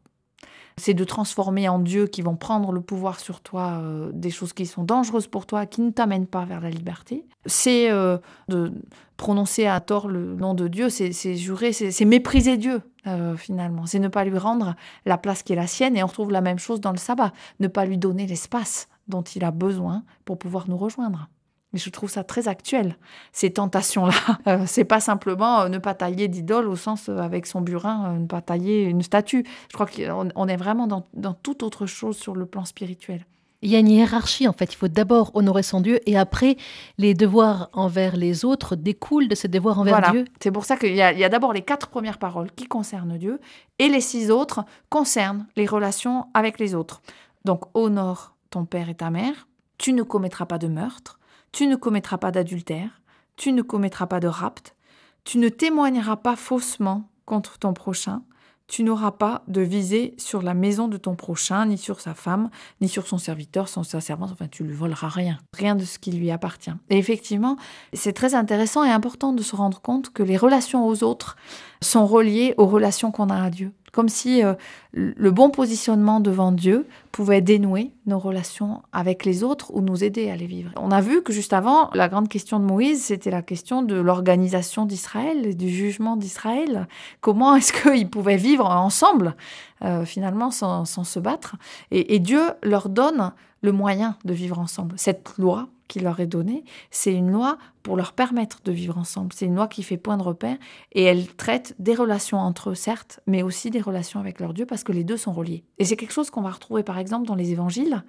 c'est 0.79 0.95
de 0.95 1.05
transformer 1.05 1.69
en 1.69 1.79
Dieu 1.79 2.07
qui 2.07 2.21
vont 2.21 2.37
prendre 2.37 2.71
le 2.71 2.81
pouvoir 2.81 3.19
sur 3.19 3.41
toi 3.41 3.81
euh, 3.81 4.11
des 4.13 4.31
choses 4.31 4.53
qui 4.53 4.67
sont 4.67 4.85
dangereuses 4.85 5.27
pour 5.27 5.47
toi, 5.47 5.65
qui 5.65 5.81
ne 5.81 5.91
t'amènent 5.91 6.27
pas 6.27 6.45
vers 6.45 6.61
la 6.61 6.69
liberté. 6.69 7.25
C'est 7.47 7.91
euh, 7.91 8.19
de 8.49 8.73
prononcer 9.17 9.67
à 9.67 9.81
tort 9.81 10.09
le 10.09 10.35
nom 10.35 10.53
de 10.53 10.69
Dieu, 10.69 10.91
c'est 10.91 11.13
jurer, 11.37 11.73
c'est 11.73 12.05
mépriser 12.05 12.59
Dieu 12.59 12.83
euh, 13.07 13.37
finalement. 13.37 13.87
C'est 13.87 13.99
ne 13.99 14.09
pas 14.09 14.25
lui 14.25 14.37
rendre 14.37 14.75
la 15.07 15.17
place 15.17 15.43
qui 15.43 15.55
est 15.55 15.57
la 15.57 15.67
sienne. 15.67 15.97
Et 15.97 16.03
on 16.03 16.07
retrouve 16.07 16.31
la 16.31 16.43
même 16.43 16.59
chose 16.59 16.81
dans 16.81 16.93
le 16.93 16.99
sabbat, 16.99 17.33
ne 17.61 17.69
pas 17.69 17.87
lui 17.87 17.97
donner 17.97 18.27
l'espace 18.27 18.89
dont 19.09 19.23
il 19.23 19.45
a 19.45 19.53
besoin 19.53 20.03
pour 20.27 20.39
pouvoir 20.39 20.69
nous 20.69 20.77
rejoindre. 20.77 21.29
Et 21.77 21.79
je 21.79 21.91
trouve 21.91 22.09
ça 22.09 22.25
très 22.25 22.49
actuel, 22.49 22.97
ces 23.33 23.53
tentations-là. 23.53 24.15
Euh, 24.47 24.63
c'est 24.67 24.85
pas 24.85 25.01
simplement 25.01 25.63
euh, 25.63 25.69
ne 25.69 25.79
pas 25.79 25.95
tailler 25.95 26.29
d'idole 26.29 26.69
au 26.69 26.77
sens 26.77 27.09
euh, 27.09 27.19
avec 27.19 27.47
son 27.47 27.61
burin, 27.61 28.17
ne 28.19 28.27
pas 28.27 28.41
tailler 28.41 28.85
une 28.85 29.03
statue. 29.03 29.45
Je 29.69 29.75
crois 29.75 29.87
qu'on 29.87 30.49
est 30.49 30.57
vraiment 30.57 30.87
dans, 30.87 31.07
dans 31.15 31.35
toute 31.35 31.63
autre 31.63 31.87
chose 31.87 32.17
sur 32.17 32.37
le 32.37 32.47
plan 32.47 32.65
spirituel. 32.65 33.27
Il 33.63 33.71
y 33.71 33.77
a 33.77 33.81
une 33.81 33.89
hiérarchie 33.89 34.47
en 34.47 34.53
fait. 34.53 34.73
Il 34.73 34.77
faut 34.77 34.89
d'abord 34.89 35.33
honorer 35.35 35.65
son 35.65 35.81
Dieu 35.81 35.99
et 36.07 36.17
après 36.17 36.57
les 36.97 37.15
devoirs 37.15 37.69
envers 37.73 38.17
les 38.17 38.45
autres 38.45 38.77
découlent 38.77 39.29
de 39.29 39.35
ces 39.35 39.49
devoirs 39.49 39.81
envers 39.81 39.99
voilà. 39.99 40.11
Dieu. 40.13 40.25
C'est 40.41 40.53
pour 40.53 40.65
ça 40.65 40.77
qu'il 40.77 40.95
y 40.95 41.03
a, 41.03 41.09
a 41.09 41.29
d'abord 41.29 41.53
les 41.53 41.63
quatre 41.63 41.89
premières 41.89 42.19
paroles 42.19 42.53
qui 42.53 42.67
concernent 42.67 43.19
Dieu 43.19 43.41
et 43.79 43.89
les 43.89 44.01
six 44.01 44.31
autres 44.31 44.65
concernent 44.89 45.47
les 45.57 45.67
relations 45.67 46.27
avec 46.33 46.59
les 46.59 46.75
autres. 46.75 47.03
Donc 47.45 47.65
honore 47.75 48.37
ton 48.51 48.65
père 48.65 48.89
et 48.89 48.95
ta 48.95 49.11
mère, 49.11 49.47
tu 49.79 49.93
ne 49.93 50.03
commettras 50.03 50.47
pas 50.47 50.59
de 50.59 50.69
meurtre, 50.69 51.19
tu 51.57 51.67
ne 51.67 51.77
commettras 51.77 52.19
pas 52.19 52.33
d'adultère, 52.33 53.01
tu 53.37 53.51
ne 53.51 53.63
commettras 53.63 54.07
pas 54.07 54.21
de 54.21 54.29
rapt, 54.29 54.77
tu 55.25 55.39
ne 55.39 55.49
témoigneras 55.49 56.17
pas 56.17 56.37
faussement 56.37 57.09
contre 57.25 57.59
ton 57.59 57.73
prochain, 57.73 58.25
tu 58.67 58.83
n'auras 58.83 59.13
pas 59.13 59.43
de 59.49 59.63
visée 59.63 60.15
sur 60.19 60.43
la 60.43 60.53
maison 60.53 60.87
de 60.87 60.99
ton 60.99 61.17
prochain, 61.17 61.65
ni 61.65 61.79
sur 61.79 62.01
sa 62.01 62.13
femme, 62.13 62.51
ni 62.83 62.91
sur 62.91 63.07
son 63.07 63.17
serviteur, 63.17 63.71
son 63.71 63.85
sa 63.85 64.03
servante, 64.03 64.33
enfin 64.33 64.49
tu 64.49 64.65
lui 64.65 64.75
voleras 64.75 65.09
rien, 65.09 65.39
rien 65.55 65.77
de 65.77 65.87
ce 65.87 65.99
qui 65.99 66.13
lui 66.13 66.31
appartient. 66.31 66.75
Et 66.91 66.99
effectivement, 66.99 67.57
c'est 67.95 68.13
très 68.13 68.35
intéressant 68.35 68.85
et 68.85 68.91
important 68.91 69.33
de 69.33 69.43
se 69.43 69.57
rendre 69.57 69.81
compte 69.81 70.11
que 70.11 70.23
les 70.23 70.37
relations 70.37 70.87
aux 70.87 71.05
autres 71.05 71.37
sont 71.81 72.07
reliées 72.07 72.53
aux 72.59 72.67
relations 72.67 73.13
qu'on 73.13 73.31
a 73.31 73.43
à 73.43 73.49
Dieu 73.49 73.73
comme 73.97 74.11
si 74.11 74.45
euh, 74.45 74.53
le 74.93 75.31
bon 75.31 75.49
positionnement 75.49 76.21
devant 76.21 76.53
Dieu 76.53 76.87
pouvait 77.17 77.41
dénouer 77.41 77.93
nos 78.05 78.19
relations 78.19 78.83
avec 78.93 79.25
les 79.25 79.43
autres 79.43 79.73
ou 79.73 79.81
nous 79.81 80.05
aider 80.05 80.29
à 80.29 80.37
les 80.37 80.45
vivre. 80.45 80.71
On 80.77 80.91
a 80.91 81.01
vu 81.01 81.23
que 81.23 81.33
juste 81.33 81.55
avant, 81.55 81.89
la 81.95 82.11
grande 82.11 82.29
question 82.29 82.61
de 82.61 82.67
Moïse, 82.67 83.05
c'était 83.05 83.31
la 83.31 83.41
question 83.41 83.81
de 83.81 83.95
l'organisation 83.95 84.85
d'Israël, 84.85 85.57
du 85.57 85.71
jugement 85.71 86.19
d'Israël. 86.19 86.87
Comment 87.23 87.57
est-ce 87.57 87.73
qu'ils 87.73 88.11
pouvaient 88.11 88.37
vivre 88.37 88.67
ensemble, 88.67 89.35
euh, 89.83 90.05
finalement, 90.05 90.51
sans, 90.51 90.85
se 90.85 91.19
battre? 91.19 91.57
Et 91.91 92.19
Dieu 92.19 92.43
leur 92.63 92.91
donne 92.91 93.33
le 93.63 93.73
moyen 93.73 94.19
de 94.27 94.35
vivre 94.35 94.59
ensemble. 94.59 94.95
Cette 94.99 95.39
loi 95.39 95.69
qui 95.89 96.01
leur 96.01 96.21
est 96.21 96.27
donnée, 96.27 96.65
c'est 96.91 97.13
une 97.13 97.31
loi 97.31 97.59
pour 97.83 97.97
leur 97.97 98.13
permettre 98.13 98.61
de 98.65 98.73
vivre 98.73 98.99
ensemble. 98.99 99.33
C'est 99.33 99.47
une 99.47 99.55
loi 99.55 99.69
qui 99.69 99.83
fait 99.83 99.97
point 99.97 100.17
de 100.17 100.23
repère 100.23 100.57
et 100.93 101.05
elle 101.05 101.29
traite 101.29 101.75
des 101.79 101.95
relations 101.95 102.39
entre 102.39 102.71
eux, 102.71 102.75
certes, 102.75 103.21
mais 103.27 103.43
aussi 103.43 103.71
des 103.71 103.81
relations 103.81 104.19
avec 104.19 104.41
leur 104.41 104.55
Dieu 104.55 104.67
parce 104.67 104.83
que 104.83 104.93
les 104.93 105.05
deux 105.05 105.17
sont 105.17 105.33
reliés. 105.33 105.65
Et 105.79 105.85
c'est 105.85 105.97
quelque 105.97 106.13
chose 106.13 106.31
qu'on 106.31 106.43
va 106.43 106.51
retrouver 106.51 106.83
par 106.83 106.99
exemple 107.07 107.27
dans 107.27 107.35
les 107.35 107.53
évangiles. 107.53 108.05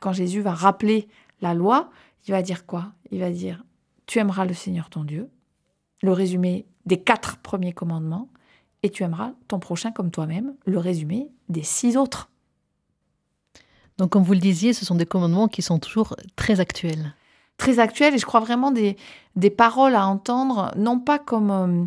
Quand 0.00 0.12
Jésus 0.12 0.40
va 0.40 0.54
rappeler 0.54 1.08
la 1.40 1.54
loi, 1.54 1.90
il 2.26 2.30
va 2.30 2.42
dire 2.42 2.66
quoi? 2.66 2.92
Il 3.10 3.20
va 3.20 3.30
dire 3.30 3.64
Tu 4.06 4.18
aimeras 4.18 4.44
le 4.44 4.54
Seigneur 4.54 4.90
ton 4.90 5.04
Dieu, 5.04 5.28
le 6.02 6.12
résumé 6.12 6.66
des 6.86 6.98
quatre 6.98 7.38
premiers 7.38 7.72
commandements, 7.72 8.28
et 8.82 8.90
tu 8.90 9.02
aimeras 9.02 9.32
ton 9.48 9.58
prochain 9.58 9.90
comme 9.90 10.10
toi-même, 10.10 10.54
le 10.64 10.78
résumé 10.78 11.28
des 11.48 11.62
six 11.62 11.96
autres. 11.96 12.30
Donc, 13.98 14.10
comme 14.10 14.22
vous 14.22 14.34
le 14.34 14.38
disiez, 14.38 14.72
ce 14.72 14.84
sont 14.84 14.94
des 14.94 15.06
commandements 15.06 15.48
qui 15.48 15.62
sont 15.62 15.78
toujours 15.78 16.14
très 16.36 16.60
actuels. 16.60 17.14
Très 17.56 17.78
actuels, 17.78 18.14
et 18.14 18.18
je 18.18 18.26
crois 18.26 18.40
vraiment 18.40 18.70
des, 18.70 18.96
des 19.34 19.50
paroles 19.50 19.94
à 19.94 20.06
entendre, 20.06 20.72
non 20.76 21.00
pas 21.00 21.18
comme, 21.18 21.50
euh, 21.50 21.84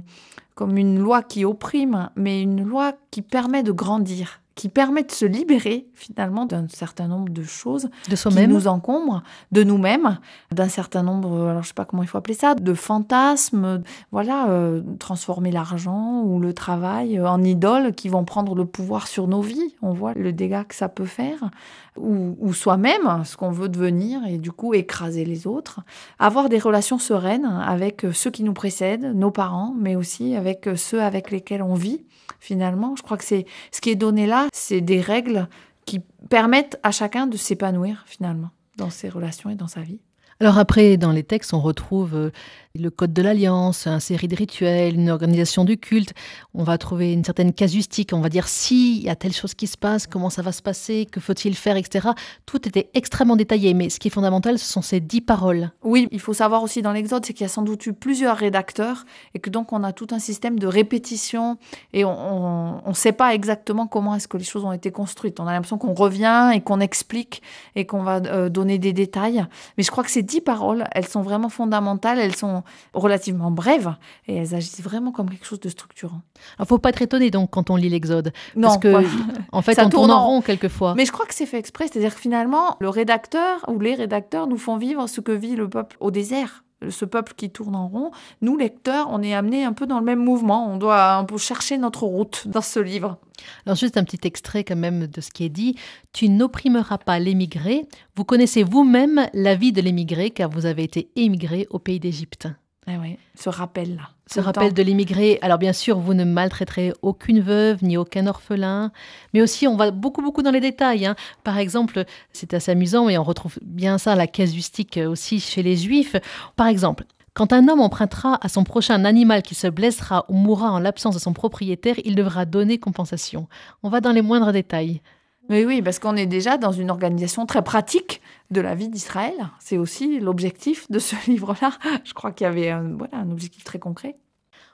comme 0.55 0.77
une 0.77 0.99
loi 0.99 1.21
qui 1.21 1.45
opprime, 1.45 2.09
mais 2.15 2.41
une 2.41 2.63
loi 2.63 2.93
qui 3.11 3.21
permet 3.21 3.61
de 3.61 3.71
grandir 3.71 4.41
qui 4.59 4.67
permet 4.67 5.03
de 5.03 5.11
se 5.11 5.23
libérer 5.23 5.87
finalement 5.93 6.45
d'un 6.45 6.67
certain 6.67 7.07
nombre 7.07 7.31
de 7.31 7.43
choses 7.43 7.89
de 8.09 8.15
qui 8.17 8.45
nous 8.49 8.67
encombrent, 8.67 9.23
de 9.53 9.63
nous-mêmes, 9.63 10.19
d'un 10.51 10.67
certain 10.67 11.01
nombre, 11.01 11.47
alors 11.47 11.63
je 11.63 11.69
sais 11.69 11.73
pas 11.73 11.85
comment 11.85 12.03
il 12.03 12.09
faut 12.09 12.17
appeler 12.17 12.35
ça, 12.35 12.55
de 12.55 12.73
fantasmes, 12.73 13.81
voilà, 14.11 14.49
euh, 14.49 14.81
transformer 14.99 15.51
l'argent 15.51 16.23
ou 16.25 16.41
le 16.41 16.51
travail 16.51 17.21
en 17.21 17.41
idoles 17.41 17.93
qui 17.93 18.09
vont 18.09 18.25
prendre 18.25 18.53
le 18.53 18.65
pouvoir 18.65 19.07
sur 19.07 19.29
nos 19.29 19.39
vies. 19.39 19.75
On 19.81 19.93
voit 19.93 20.13
le 20.13 20.33
dégât 20.33 20.65
que 20.65 20.75
ça 20.75 20.89
peut 20.89 21.05
faire, 21.05 21.51
ou, 21.95 22.35
ou 22.41 22.51
soi-même, 22.51 23.23
ce 23.23 23.37
qu'on 23.37 23.51
veut 23.51 23.69
devenir 23.69 24.19
et 24.27 24.39
du 24.39 24.51
coup 24.51 24.73
écraser 24.73 25.23
les 25.23 25.47
autres. 25.47 25.79
Avoir 26.19 26.49
des 26.49 26.59
relations 26.59 26.99
sereines 26.99 27.45
avec 27.45 28.05
ceux 28.11 28.29
qui 28.29 28.43
nous 28.43 28.51
précèdent, 28.51 29.15
nos 29.15 29.31
parents, 29.31 29.73
mais 29.79 29.95
aussi 29.95 30.35
avec 30.35 30.67
ceux 30.75 31.01
avec 31.01 31.31
lesquels 31.31 31.63
on 31.63 31.75
vit 31.75 32.03
finalement. 32.39 32.95
Je 32.95 33.03
crois 33.03 33.17
que 33.17 33.23
c'est 33.23 33.45
ce 33.71 33.81
qui 33.81 33.89
est 33.89 33.95
donné 33.95 34.25
là, 34.25 34.47
c'est 34.53 34.81
des 34.81 35.01
règles 35.01 35.47
qui 35.85 36.01
permettent 36.29 36.79
à 36.83 36.91
chacun 36.91 37.27
de 37.27 37.37
s'épanouir 37.37 38.03
finalement 38.05 38.49
dans 38.77 38.89
ses 38.89 39.09
relations 39.09 39.49
et 39.49 39.55
dans 39.55 39.67
sa 39.67 39.81
vie. 39.81 39.99
Alors 40.41 40.57
après, 40.57 40.95
dans 40.95 41.11
les 41.11 41.23
textes, 41.23 41.53
on 41.53 41.59
retrouve 41.59 42.15
euh, 42.15 42.31
le 42.79 42.89
code 42.89 43.13
de 43.13 43.21
l'alliance, 43.21 43.87
une 43.87 43.99
série 43.99 44.27
de 44.27 44.35
rituels, 44.35 44.95
une 44.95 45.09
organisation 45.09 45.65
du 45.65 45.77
culte. 45.77 46.13
On 46.53 46.63
va 46.63 46.77
trouver 46.77 47.13
une 47.13 47.23
certaine 47.23 47.53
casuistique. 47.53 48.11
On 48.13 48.21
va 48.21 48.29
dire 48.29 48.47
si 48.47 48.97
il 48.97 49.03
y 49.03 49.09
a 49.09 49.15
telle 49.15 49.33
chose 49.33 49.53
qui 49.53 49.67
se 49.67 49.77
passe, 49.77 50.07
comment 50.07 50.29
ça 50.29 50.41
va 50.41 50.51
se 50.51 50.61
passer, 50.61 51.05
que 51.05 51.19
faut-il 51.19 51.55
faire, 51.55 51.77
etc. 51.77 52.09
Tout 52.45 52.67
était 52.67 52.89
extrêmement 52.93 53.35
détaillé. 53.35 53.73
Mais 53.73 53.89
ce 53.89 53.99
qui 53.99 54.07
est 54.07 54.11
fondamental, 54.11 54.57
ce 54.57 54.65
sont 54.65 54.81
ces 54.81 54.99
dix 54.99 55.21
paroles. 55.21 55.71
Oui, 55.83 56.07
il 56.11 56.19
faut 56.19 56.33
savoir 56.33 56.63
aussi 56.63 56.81
dans 56.81 56.91
l'Exode, 56.91 57.25
c'est 57.25 57.33
qu'il 57.33 57.43
y 57.43 57.49
a 57.49 57.49
sans 57.49 57.61
doute 57.61 57.85
eu 57.85 57.93
plusieurs 57.93 58.37
rédacteurs 58.37 59.05
et 59.33 59.39
que 59.39 59.49
donc 59.49 59.73
on 59.73 59.83
a 59.83 59.93
tout 59.93 60.07
un 60.11 60.19
système 60.19 60.59
de 60.59 60.67
répétition 60.67 61.57
et 61.93 62.05
on 62.05 62.81
ne 62.87 62.93
sait 62.93 63.11
pas 63.11 63.33
exactement 63.33 63.87
comment 63.87 64.15
est-ce 64.15 64.27
que 64.27 64.37
les 64.37 64.43
choses 64.43 64.63
ont 64.63 64.71
été 64.71 64.91
construites. 64.91 65.39
On 65.39 65.47
a 65.47 65.51
l'impression 65.51 65.77
qu'on 65.77 65.93
revient 65.93 66.51
et 66.53 66.61
qu'on 66.61 66.79
explique 66.79 67.41
et 67.75 67.85
qu'on 67.85 68.03
va 68.03 68.17
euh, 68.17 68.49
donner 68.49 68.77
des 68.77 68.93
détails. 68.93 69.45
Mais 69.77 69.83
je 69.83 69.91
crois 69.91 70.03
que 70.03 70.11
ces 70.11 70.23
dix 70.23 70.41
paroles, 70.41 70.85
elles 70.91 71.07
sont 71.07 71.21
vraiment 71.21 71.49
fondamentales. 71.49 72.19
Elles 72.19 72.35
sont 72.35 72.63
relativement 72.93 73.51
brèves 73.51 73.93
et 74.27 74.35
elles 74.35 74.55
agissent 74.55 74.81
vraiment 74.81 75.11
comme 75.11 75.29
quelque 75.29 75.45
chose 75.45 75.59
de 75.59 75.69
structurant. 75.69 76.21
Il 76.57 76.61
ne 76.61 76.65
faut 76.65 76.79
pas 76.79 76.89
être 76.89 77.01
étonné 77.01 77.31
donc 77.31 77.51
quand 77.51 77.69
on 77.69 77.75
lit 77.75 77.89
l'Exode. 77.89 78.31
Parce 78.59 78.77
que, 78.77 79.03
en 79.51 79.61
fait, 79.61 79.75
ça 79.75 79.85
on 79.85 79.89
tourne 79.89 80.11
en 80.11 80.25
rond 80.25 80.41
quelquefois. 80.41 80.95
Mais 80.95 81.05
je 81.05 81.11
crois 81.11 81.25
que 81.25 81.33
c'est 81.33 81.45
fait 81.45 81.59
exprès. 81.59 81.87
C'est-à-dire 81.87 82.15
que 82.15 82.21
finalement, 82.21 82.77
le 82.79 82.89
rédacteur 82.89 83.65
ou 83.67 83.79
les 83.79 83.95
rédacteurs 83.95 84.47
nous 84.47 84.57
font 84.57 84.77
vivre 84.77 85.07
ce 85.07 85.21
que 85.21 85.31
vit 85.31 85.55
le 85.55 85.69
peuple 85.69 85.97
au 85.99 86.11
désert 86.11 86.63
ce 86.87 87.05
peuple 87.05 87.33
qui 87.35 87.49
tourne 87.49 87.75
en 87.75 87.87
rond, 87.87 88.11
nous, 88.41 88.57
lecteurs, 88.57 89.07
on 89.09 89.21
est 89.21 89.33
amenés 89.33 89.63
un 89.63 89.73
peu 89.73 89.85
dans 89.85 89.99
le 89.99 90.05
même 90.05 90.23
mouvement. 90.23 90.71
On 90.71 90.77
doit 90.77 91.13
un 91.13 91.25
peu 91.25 91.37
chercher 91.37 91.77
notre 91.77 92.03
route 92.03 92.47
dans 92.47 92.61
ce 92.61 92.79
livre. 92.79 93.17
Alors 93.65 93.75
juste 93.75 93.97
un 93.97 94.03
petit 94.03 94.27
extrait 94.27 94.63
quand 94.63 94.75
même 94.75 95.07
de 95.07 95.21
ce 95.21 95.31
qui 95.31 95.45
est 95.45 95.49
dit. 95.49 95.75
Tu 96.13 96.29
n'opprimeras 96.29 96.97
pas 96.97 97.19
l'émigré. 97.19 97.87
Vous 98.15 98.25
connaissez 98.25 98.63
vous-même 98.63 99.27
la 99.33 99.55
vie 99.55 99.71
de 99.71 99.81
l'émigré 99.81 100.31
car 100.31 100.49
vous 100.49 100.65
avez 100.65 100.83
été 100.83 101.09
émigré 101.15 101.67
au 101.69 101.79
pays 101.79 101.99
d'Égypte. 101.99 102.47
Eh 102.89 103.17
ce 103.35 103.49
rappel-là. 103.49 104.09
Ce 104.25 104.39
rappel 104.39 104.73
de 104.73 104.81
l'immigré. 104.81 105.37
Alors 105.41 105.57
bien 105.57 105.73
sûr, 105.73 105.99
vous 105.99 106.13
ne 106.13 106.23
maltraiterez 106.23 106.93
aucune 107.01 107.39
veuve 107.39 107.83
ni 107.83 107.97
aucun 107.97 108.25
orphelin, 108.27 108.91
mais 109.33 109.41
aussi 109.41 109.67
on 109.67 109.75
va 109.75 109.91
beaucoup 109.91 110.21
beaucoup 110.21 110.41
dans 110.41 110.51
les 110.51 110.59
détails. 110.59 111.05
Hein. 111.05 111.15
Par 111.43 111.57
exemple, 111.57 112.05
c'est 112.33 112.53
assez 112.53 112.71
amusant 112.71 113.09
et 113.09 113.17
on 113.17 113.23
retrouve 113.23 113.57
bien 113.61 113.97
ça 113.97 114.15
la 114.15 114.27
casuistique 114.27 114.99
aussi 115.05 115.39
chez 115.39 115.63
les 115.63 115.75
juifs. 115.75 116.15
Par 116.55 116.67
exemple, 116.67 117.05
quand 117.33 117.53
un 117.53 117.67
homme 117.67 117.79
empruntera 117.79 118.37
à 118.41 118.49
son 118.49 118.63
prochain 118.63 118.95
un 118.95 119.05
animal 119.05 119.43
qui 119.43 119.55
se 119.55 119.67
blessera 119.67 120.25
ou 120.27 120.33
mourra 120.33 120.71
en 120.71 120.79
l'absence 120.79 121.15
de 121.15 121.19
son 121.19 121.33
propriétaire, 121.33 121.95
il 122.03 122.15
devra 122.15 122.45
donner 122.45 122.79
compensation. 122.79 123.47
On 123.83 123.89
va 123.89 124.01
dans 124.01 124.11
les 124.11 124.21
moindres 124.21 124.51
détails. 124.51 125.01
Mais 125.49 125.65
oui, 125.65 125.81
parce 125.81 125.99
qu'on 125.99 126.15
est 126.15 126.27
déjà 126.27 126.57
dans 126.57 126.71
une 126.71 126.91
organisation 126.91 127.45
très 127.45 127.63
pratique 127.63 128.21
de 128.51 128.61
la 128.61 128.75
vie 128.75 128.87
d'Israël. 128.87 129.33
C'est 129.59 129.77
aussi 129.77 130.19
l'objectif 130.19 130.89
de 130.91 130.99
ce 130.99 131.15
livre-là. 131.27 131.71
Je 132.05 132.13
crois 132.13 132.31
qu'il 132.31 132.45
y 132.45 132.47
avait 132.47 132.69
un, 132.69 132.95
voilà, 132.97 133.17
un 133.17 133.31
objectif 133.31 133.63
très 133.63 133.79
concret. 133.79 134.15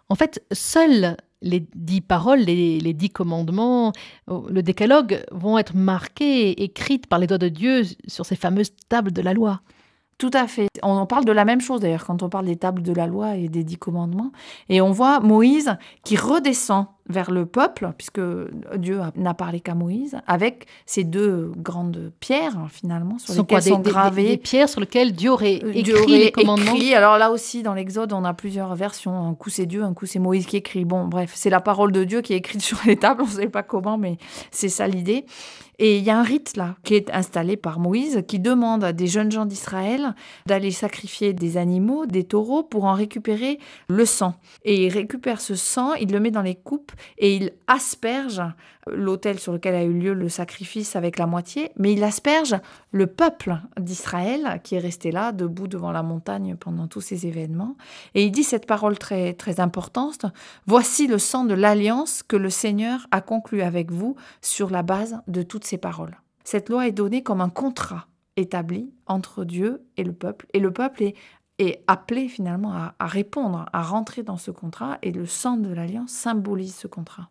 En 0.09 0.15
fait, 0.15 0.43
seules 0.51 1.17
les 1.41 1.65
dix 1.75 2.01
paroles, 2.01 2.39
les, 2.39 2.79
les, 2.79 2.93
dix 2.93 3.09
commandements, 3.09 3.91
le 4.27 4.61
décalogue 4.61 5.23
vont 5.31 5.57
être 5.57 5.75
marqués, 5.75 6.63
écrites 6.63 7.07
par 7.07 7.19
les 7.19 7.27
doigts 7.27 7.37
de 7.37 7.49
Dieu 7.49 7.83
sur 8.07 8.25
ces 8.25 8.35
fameuses 8.35 8.71
tables 8.89 9.11
de 9.11 9.21
la 9.21 9.33
loi. 9.33 9.61
Tout 10.17 10.31
à 10.33 10.47
fait. 10.47 10.67
On 10.81 10.91
en 10.91 11.05
parle 11.05 11.25
de 11.25 11.31
la 11.31 11.43
même 11.43 11.59
chose 11.59 11.81
d'ailleurs 11.81 12.05
quand 12.05 12.23
on 12.23 12.29
parle 12.29 12.45
des 12.45 12.55
tables 12.55 12.81
de 12.81 12.93
la 12.93 13.05
loi 13.05 13.35
et 13.35 13.49
des 13.49 13.63
dix 13.63 13.77
commandements. 13.77 14.31
Et 14.69 14.81
on 14.81 14.91
voit 14.91 15.19
Moïse 15.19 15.75
qui 16.03 16.15
redescend 16.15 16.87
vers 17.07 17.29
le 17.29 17.45
peuple, 17.45 17.91
puisque 17.97 18.21
Dieu 18.77 18.99
n'a 19.15 19.33
parlé 19.33 19.59
qu'à 19.59 19.75
Moïse, 19.75 20.17
avec 20.25 20.65
ces 20.85 21.03
deux 21.03 21.51
grandes 21.55 22.11
pierres 22.19 22.57
finalement 22.69 23.19
sur 23.19 23.35
lesquelles 23.35 23.61
sont 23.61 23.79
gravées 23.79 24.29
des, 24.29 24.37
pierres 24.37 24.69
sur 24.69 24.79
lesquelles 24.79 25.13
Dieu 25.13 25.29
aurait 25.29 25.61
euh, 25.63 25.71
écrit 25.71 26.19
les 26.19 26.31
commandements. 26.31 26.73
Alors 26.95 27.17
là 27.17 27.31
aussi, 27.31 27.61
dans 27.61 27.73
l'Exode, 27.73 28.11
on 28.13 28.23
a 28.23 28.33
plusieurs 28.33 28.75
versions. 28.75 29.27
Un 29.27 29.35
coup 29.35 29.49
c'est 29.49 29.65
Dieu, 29.65 29.83
un 29.83 29.93
coup 29.93 30.05
c'est 30.05 30.19
Moïse 30.19 30.45
qui 30.45 30.57
écrit. 30.57 30.85
Bon, 30.85 31.05
bref, 31.05 31.31
c'est 31.35 31.49
la 31.49 31.61
parole 31.61 31.91
de 31.91 32.03
Dieu 32.03 32.21
qui 32.21 32.33
est 32.33 32.37
écrite 32.37 32.61
sur 32.63 32.79
les 32.85 32.95
tables. 32.95 33.21
On 33.21 33.27
ne 33.27 33.31
sait 33.31 33.49
pas 33.49 33.63
comment, 33.63 33.97
mais 33.97 34.17
c'est 34.51 34.69
ça 34.69 34.87
l'idée. 34.87 35.25
Et 35.77 35.97
il 35.97 36.03
y 36.03 36.09
a 36.09 36.17
un 36.17 36.23
rite 36.23 36.55
là 36.55 36.75
qui 36.83 36.95
est 36.95 37.11
installé 37.11 37.57
par 37.57 37.79
Moïse 37.79 38.23
qui 38.27 38.39
demande 38.39 38.83
à 38.83 38.93
des 38.93 39.07
jeunes 39.07 39.31
gens 39.31 39.45
d'Israël 39.45 40.15
d'aller 40.45 40.71
sacrifier 40.71 41.33
des 41.33 41.57
animaux, 41.57 42.05
des 42.05 42.23
taureaux, 42.23 42.63
pour 42.63 42.85
en 42.85 42.93
récupérer 42.93 43.59
le 43.89 44.05
sang. 44.05 44.35
Et 44.63 44.85
il 44.85 44.89
récupère 44.93 45.41
ce 45.41 45.55
sang, 45.55 45.93
il 45.95 46.11
le 46.11 46.19
met 46.19 46.31
dans 46.31 46.41
les 46.41 46.55
coupes 46.55 46.93
et 47.17 47.35
il 47.35 47.53
asperge 47.67 48.41
l'autel 48.87 49.39
sur 49.39 49.53
lequel 49.53 49.75
a 49.75 49.83
eu 49.83 49.93
lieu 49.93 50.13
le 50.13 50.29
sacrifice 50.29 50.95
avec 50.95 51.17
la 51.17 51.25
moitié, 51.25 51.71
mais 51.77 51.93
il 51.93 52.03
asperge 52.03 52.55
le 52.91 53.07
peuple 53.07 53.57
d'Israël 53.79 54.61
qui 54.63 54.75
est 54.75 54.79
resté 54.79 55.11
là, 55.11 55.31
debout 55.31 55.67
devant 55.67 55.91
la 55.91 56.03
montagne 56.03 56.55
pendant 56.55 56.87
tous 56.87 57.01
ces 57.01 57.25
événements. 57.25 57.75
Et 58.13 58.25
il 58.25 58.31
dit 58.31 58.43
cette 58.43 58.67
parole 58.67 58.97
très, 58.97 59.33
très 59.33 59.59
importante, 59.59 60.25
Voici 60.67 61.07
le 61.07 61.17
sang 61.17 61.45
de 61.45 61.53
l'alliance 61.53 62.23
que 62.23 62.35
le 62.35 62.49
Seigneur 62.49 63.07
a 63.11 63.21
conclu 63.21 63.61
avec 63.61 63.91
vous 63.91 64.15
sur 64.41 64.69
la 64.69 64.83
base 64.83 65.19
de 65.27 65.41
toutes 65.41 65.65
ces 65.65 65.77
paroles. 65.77 66.17
Cette 66.43 66.69
loi 66.69 66.87
est 66.87 66.91
donnée 66.91 67.23
comme 67.23 67.41
un 67.41 67.49
contrat 67.49 68.07
établi 68.37 68.91
entre 69.07 69.45
Dieu 69.45 69.83
et 69.97 70.03
le 70.03 70.13
peuple, 70.13 70.47
et 70.53 70.59
le 70.59 70.71
peuple 70.71 71.03
est 71.03 71.15
est 71.59 71.83
appelé 71.87 72.27
finalement 72.27 72.73
à, 72.73 73.07
répondre, 73.07 73.65
à 73.71 73.81
rentrer 73.81 74.23
dans 74.23 74.37
ce 74.37 74.51
contrat, 74.51 74.97
et 75.01 75.11
le 75.11 75.25
sang 75.25 75.57
de 75.57 75.73
l'alliance 75.73 76.11
symbolise 76.11 76.75
ce 76.75 76.87
contrat. 76.87 77.29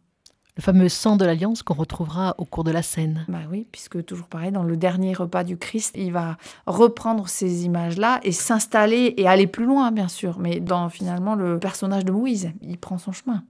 Le 0.56 0.62
fameux 0.62 0.88
sang 0.88 1.16
de 1.16 1.24
l'alliance 1.24 1.64
qu'on 1.64 1.74
retrouvera 1.74 2.36
au 2.38 2.44
cours 2.44 2.62
de 2.62 2.70
la 2.70 2.82
scène. 2.82 3.24
Bah 3.28 3.38
oui, 3.50 3.66
puisque 3.72 4.04
toujours 4.04 4.28
pareil, 4.28 4.52
dans 4.52 4.62
le 4.62 4.76
dernier 4.76 5.12
repas 5.12 5.42
du 5.42 5.56
Christ, 5.56 5.94
il 5.96 6.12
va 6.12 6.36
reprendre 6.66 7.28
ces 7.28 7.64
images-là 7.64 8.20
et 8.22 8.30
s'installer 8.30 9.14
et 9.16 9.26
aller 9.26 9.48
plus 9.48 9.64
loin, 9.64 9.90
bien 9.90 10.06
sûr. 10.06 10.38
Mais 10.38 10.60
dans 10.60 10.88
finalement 10.90 11.34
le 11.34 11.58
personnage 11.58 12.04
de 12.04 12.12
Moïse, 12.12 12.52
il 12.62 12.78
prend 12.78 12.98
son 12.98 13.10
chemin. 13.10 13.42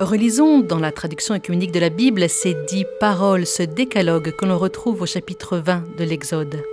Relisons 0.00 0.60
dans 0.60 0.78
la 0.78 0.92
traduction 0.92 1.34
œcuménique 1.34 1.72
de 1.72 1.80
la 1.80 1.90
Bible 1.90 2.26
ces 2.30 2.56
dix 2.66 2.86
paroles, 2.98 3.44
ce 3.44 3.62
décalogue 3.62 4.34
que 4.34 4.46
l'on 4.46 4.56
retrouve 4.56 5.02
au 5.02 5.06
chapitre 5.06 5.58
20 5.58 5.98
de 5.98 6.04
l'Exode. 6.04 6.64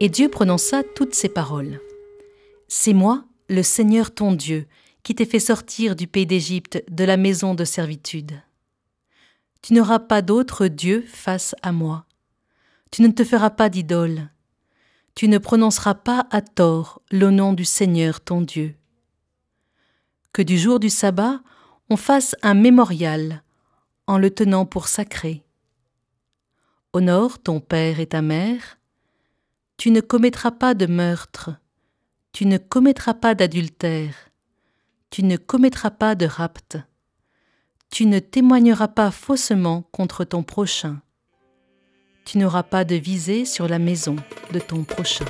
Et 0.00 0.10
Dieu 0.10 0.28
prononça 0.28 0.82
toutes 0.82 1.14
ces 1.14 1.30
paroles. 1.30 1.80
C'est 2.68 2.92
moi, 2.92 3.24
le 3.48 3.62
Seigneur 3.62 4.12
ton 4.12 4.32
Dieu, 4.32 4.66
qui 5.02 5.14
t'ai 5.14 5.24
fait 5.24 5.40
sortir 5.40 5.96
du 5.96 6.06
pays 6.06 6.26
d'Égypte, 6.26 6.84
de 6.90 7.04
la 7.04 7.16
maison 7.16 7.54
de 7.54 7.64
servitude. 7.64 8.42
Tu 9.62 9.72
n'auras 9.72 10.00
pas 10.00 10.20
d'autre 10.20 10.66
Dieu 10.66 11.04
face 11.08 11.54
à 11.62 11.72
moi. 11.72 12.04
Tu 12.90 13.02
ne 13.02 13.08
te 13.08 13.24
feras 13.24 13.50
pas 13.50 13.68
d'idole. 13.68 14.30
Tu 15.14 15.28
ne 15.28 15.38
prononceras 15.38 15.94
pas 15.94 16.26
à 16.30 16.42
tort 16.42 17.00
le 17.10 17.30
nom 17.30 17.54
du 17.54 17.64
Seigneur 17.64 18.20
ton 18.20 18.42
Dieu. 18.42 18.74
Que 20.32 20.42
du 20.42 20.58
jour 20.58 20.78
du 20.78 20.90
sabbat, 20.90 21.40
on 21.88 21.96
fasse 21.96 22.36
un 22.42 22.54
mémorial 22.54 23.42
en 24.06 24.18
le 24.18 24.30
tenant 24.30 24.66
pour 24.66 24.88
sacré. 24.88 25.42
Honore 26.92 27.38
ton 27.38 27.60
père 27.60 27.98
et 27.98 28.06
ta 28.06 28.20
mère. 28.20 28.75
Tu 29.76 29.90
ne 29.90 30.00
commettras 30.00 30.52
pas 30.52 30.74
de 30.74 30.86
meurtre. 30.86 31.50
Tu 32.32 32.46
ne 32.46 32.56
commettras 32.56 33.14
pas 33.14 33.34
d'adultère. 33.34 34.14
Tu 35.10 35.22
ne 35.22 35.36
commettras 35.36 35.90
pas 35.90 36.14
de 36.14 36.26
rapt. 36.26 36.78
Tu 37.90 38.06
ne 38.06 38.18
témoigneras 38.18 38.88
pas 38.88 39.10
faussement 39.10 39.82
contre 39.92 40.24
ton 40.24 40.42
prochain. 40.42 41.00
Tu 42.24 42.38
n'auras 42.38 42.64
pas 42.64 42.84
de 42.84 42.96
visée 42.96 43.44
sur 43.44 43.68
la 43.68 43.78
maison 43.78 44.16
de 44.52 44.58
ton 44.58 44.82
prochain. 44.84 45.26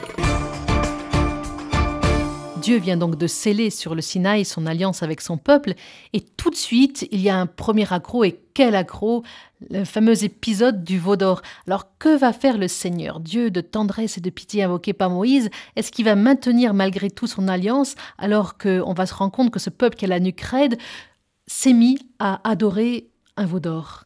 Dieu 2.66 2.78
vient 2.78 2.96
donc 2.96 3.14
de 3.14 3.28
sceller 3.28 3.70
sur 3.70 3.94
le 3.94 4.02
Sinaï 4.02 4.44
son 4.44 4.66
alliance 4.66 5.04
avec 5.04 5.20
son 5.20 5.36
peuple, 5.38 5.74
et 6.12 6.20
tout 6.20 6.50
de 6.50 6.56
suite, 6.56 7.06
il 7.12 7.20
y 7.20 7.28
a 7.28 7.38
un 7.38 7.46
premier 7.46 7.92
accro, 7.92 8.24
et 8.24 8.40
quel 8.54 8.74
accro? 8.74 9.22
Le 9.70 9.84
fameux 9.84 10.24
épisode 10.24 10.82
du 10.82 10.98
veau 10.98 11.14
d'or. 11.14 11.42
Alors, 11.68 11.96
que 12.00 12.18
va 12.18 12.32
faire 12.32 12.58
le 12.58 12.66
Seigneur 12.66 13.20
Dieu 13.20 13.52
de 13.52 13.60
tendresse 13.60 14.18
et 14.18 14.20
de 14.20 14.30
pitié 14.30 14.64
invoqué 14.64 14.94
par 14.94 15.10
Moïse? 15.10 15.48
Est-ce 15.76 15.92
qu'il 15.92 16.06
va 16.06 16.16
maintenir 16.16 16.74
malgré 16.74 17.08
tout 17.08 17.28
son 17.28 17.46
alliance, 17.46 17.94
alors 18.18 18.58
qu'on 18.58 18.94
va 18.94 19.06
se 19.06 19.14
rendre 19.14 19.30
compte 19.30 19.52
que 19.52 19.60
ce 19.60 19.70
peuple 19.70 19.94
qui 19.94 20.06
a 20.06 20.08
la 20.08 20.18
nuque 20.18 20.40
raide 20.40 20.76
s'est 21.46 21.72
mis 21.72 22.00
à 22.18 22.40
adorer 22.42 23.06
un 23.36 23.46
veau 23.46 23.60
d'or? 23.60 24.05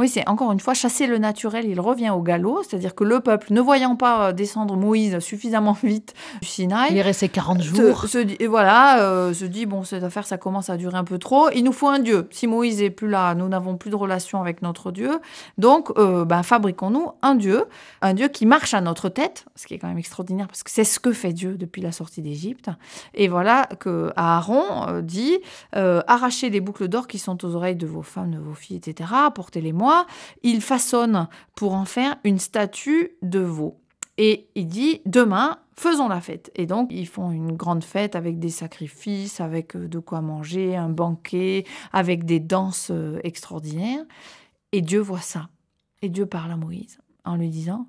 Oui, 0.00 0.08
c'est 0.08 0.26
encore 0.28 0.50
une 0.50 0.60
fois 0.60 0.72
chasser 0.72 1.06
le 1.06 1.18
naturel, 1.18 1.66
il 1.66 1.78
revient 1.78 2.10
au 2.10 2.22
galop, 2.22 2.62
c'est-à-dire 2.62 2.94
que 2.94 3.04
le 3.04 3.20
peuple, 3.20 3.52
ne 3.52 3.60
voyant 3.60 3.96
pas 3.96 4.28
euh, 4.28 4.32
descendre 4.32 4.76
Moïse 4.76 5.18
suffisamment 5.18 5.76
vite 5.82 6.14
du 6.40 6.48
Sinaï, 6.48 6.92
il 6.92 6.96
est 6.96 7.02
resté 7.02 7.28
40 7.28 7.62
jours. 7.62 8.06
Se, 8.06 8.18
et 8.42 8.46
voilà, 8.46 9.02
euh, 9.02 9.34
se 9.34 9.44
dit 9.44 9.66
bon, 9.66 9.84
cette 9.84 10.02
affaire, 10.02 10.26
ça 10.26 10.38
commence 10.38 10.70
à 10.70 10.76
durer 10.76 10.96
un 10.96 11.04
peu 11.04 11.18
trop. 11.18 11.50
Il 11.50 11.64
nous 11.64 11.72
faut 11.72 11.88
un 11.88 11.98
Dieu. 11.98 12.28
Si 12.30 12.46
Moïse 12.46 12.80
est 12.80 12.90
plus 12.90 13.08
là, 13.08 13.34
nous 13.34 13.46
n'avons 13.48 13.76
plus 13.76 13.90
de 13.90 13.96
relation 13.96 14.40
avec 14.40 14.62
notre 14.62 14.90
Dieu. 14.90 15.20
Donc, 15.58 15.90
euh, 15.98 16.24
ben, 16.24 16.42
fabriquons-nous 16.42 17.10
un 17.20 17.34
Dieu, 17.34 17.64
un 18.00 18.14
Dieu 18.14 18.28
qui 18.28 18.46
marche 18.46 18.72
à 18.72 18.80
notre 18.80 19.10
tête, 19.10 19.44
ce 19.54 19.66
qui 19.66 19.74
est 19.74 19.78
quand 19.78 19.88
même 19.88 19.98
extraordinaire 19.98 20.46
parce 20.46 20.62
que 20.62 20.70
c'est 20.70 20.84
ce 20.84 20.98
que 20.98 21.12
fait 21.12 21.34
Dieu 21.34 21.56
depuis 21.56 21.82
la 21.82 21.92
sortie 21.92 22.22
d'Égypte. 22.22 22.70
Et 23.12 23.28
voilà 23.28 23.68
que 23.78 24.12
Aaron 24.16 25.02
dit 25.02 25.38
arrachez 25.74 26.48
les 26.48 26.60
boucles 26.60 26.88
d'or 26.88 27.06
qui 27.06 27.18
sont 27.18 27.44
aux 27.44 27.54
oreilles 27.54 27.76
de 27.76 27.86
vos 27.86 28.02
femmes, 28.02 28.30
de 28.30 28.38
vos 28.38 28.54
filles, 28.54 28.76
etc. 28.76 29.10
Apportez-les 29.26 29.72
il 30.42 30.60
façonne 30.60 31.28
pour 31.54 31.74
en 31.74 31.84
faire 31.84 32.16
une 32.24 32.38
statue 32.38 33.12
de 33.22 33.40
veau. 33.40 33.80
Et 34.18 34.48
il 34.54 34.66
dit, 34.66 35.00
demain, 35.06 35.58
faisons 35.76 36.08
la 36.08 36.20
fête. 36.20 36.50
Et 36.54 36.66
donc, 36.66 36.88
ils 36.90 37.08
font 37.08 37.30
une 37.30 37.52
grande 37.52 37.84
fête 37.84 38.16
avec 38.16 38.38
des 38.38 38.50
sacrifices, 38.50 39.40
avec 39.40 39.74
euh, 39.76 39.88
de 39.88 39.98
quoi 39.98 40.20
manger, 40.20 40.76
un 40.76 40.90
banquet, 40.90 41.64
avec 41.92 42.24
des 42.24 42.38
danses 42.38 42.90
euh, 42.90 43.18
extraordinaires. 43.24 44.04
Et 44.72 44.82
Dieu 44.82 45.00
voit 45.00 45.20
ça. 45.22 45.48
Et 46.02 46.10
Dieu 46.10 46.26
parle 46.26 46.52
à 46.52 46.56
Moïse 46.56 46.98
en 47.24 47.36
lui 47.36 47.48
disant, 47.48 47.88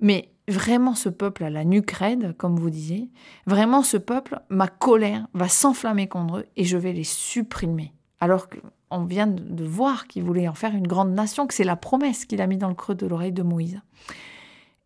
mais 0.00 0.32
vraiment 0.48 0.94
ce 0.94 1.08
peuple 1.08 1.44
a 1.44 1.50
la 1.50 1.64
nuque 1.64 1.94
comme 2.36 2.58
vous 2.58 2.70
disiez, 2.70 3.10
vraiment 3.46 3.82
ce 3.82 3.96
peuple, 3.96 4.40
ma 4.48 4.68
colère 4.68 5.26
va 5.32 5.48
s'enflammer 5.48 6.08
contre 6.08 6.38
eux 6.38 6.46
et 6.56 6.64
je 6.64 6.76
vais 6.76 6.92
les 6.92 7.04
supprimer. 7.04 7.92
Alors 8.22 8.48
que 8.48 8.56
on 8.92 9.04
vient 9.04 9.26
de 9.26 9.64
voir 9.64 10.06
qu'il 10.06 10.22
voulait 10.22 10.46
en 10.46 10.54
faire 10.54 10.74
une 10.74 10.86
grande 10.86 11.12
nation, 11.12 11.46
que 11.46 11.54
c'est 11.54 11.64
la 11.64 11.76
promesse 11.76 12.24
qu'il 12.24 12.40
a 12.40 12.46
mis 12.46 12.58
dans 12.58 12.68
le 12.68 12.74
creux 12.74 12.94
de 12.94 13.06
l'oreille 13.06 13.32
de 13.32 13.42
Moïse. 13.42 13.80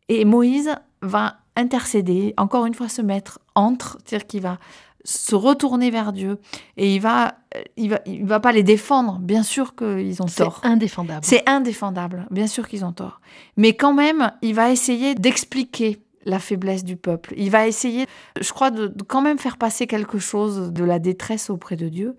Et 0.08 0.24
Moïse 0.24 0.74
va 1.02 1.38
intercéder, 1.56 2.32
encore 2.36 2.66
une 2.66 2.74
fois 2.74 2.88
se 2.88 3.02
mettre 3.02 3.40
entre, 3.54 3.98
c'est-à-dire 4.04 4.26
qu'il 4.26 4.40
va 4.40 4.58
se 5.04 5.34
retourner 5.34 5.90
vers 5.90 6.12
Dieu 6.12 6.38
et 6.76 6.94
il 6.94 7.00
va, 7.00 7.34
il 7.76 7.90
va, 7.90 8.00
il 8.06 8.24
va 8.24 8.40
pas 8.40 8.52
les 8.52 8.62
défendre. 8.62 9.18
Bien 9.20 9.42
sûr 9.42 9.74
qu'ils 9.76 10.22
ont 10.22 10.26
tort. 10.26 10.60
C'est 10.62 10.68
indéfendable. 10.68 11.20
C'est 11.22 11.48
indéfendable. 11.48 12.26
Bien 12.30 12.46
sûr 12.46 12.66
qu'ils 12.68 12.84
ont 12.84 12.92
tort. 12.92 13.20
Mais 13.56 13.74
quand 13.74 13.92
même, 13.92 14.32
il 14.42 14.54
va 14.54 14.70
essayer 14.70 15.14
d'expliquer 15.14 16.00
la 16.24 16.38
faiblesse 16.38 16.84
du 16.84 16.96
peuple. 16.96 17.34
Il 17.36 17.50
va 17.50 17.68
essayer, 17.68 18.06
je 18.40 18.52
crois, 18.52 18.70
de, 18.70 18.92
quand 19.06 19.22
même 19.22 19.38
faire 19.38 19.58
passer 19.58 19.86
quelque 19.86 20.18
chose 20.18 20.72
de 20.72 20.84
la 20.84 20.98
détresse 20.98 21.50
auprès 21.50 21.76
de 21.76 21.88
Dieu. 21.88 22.16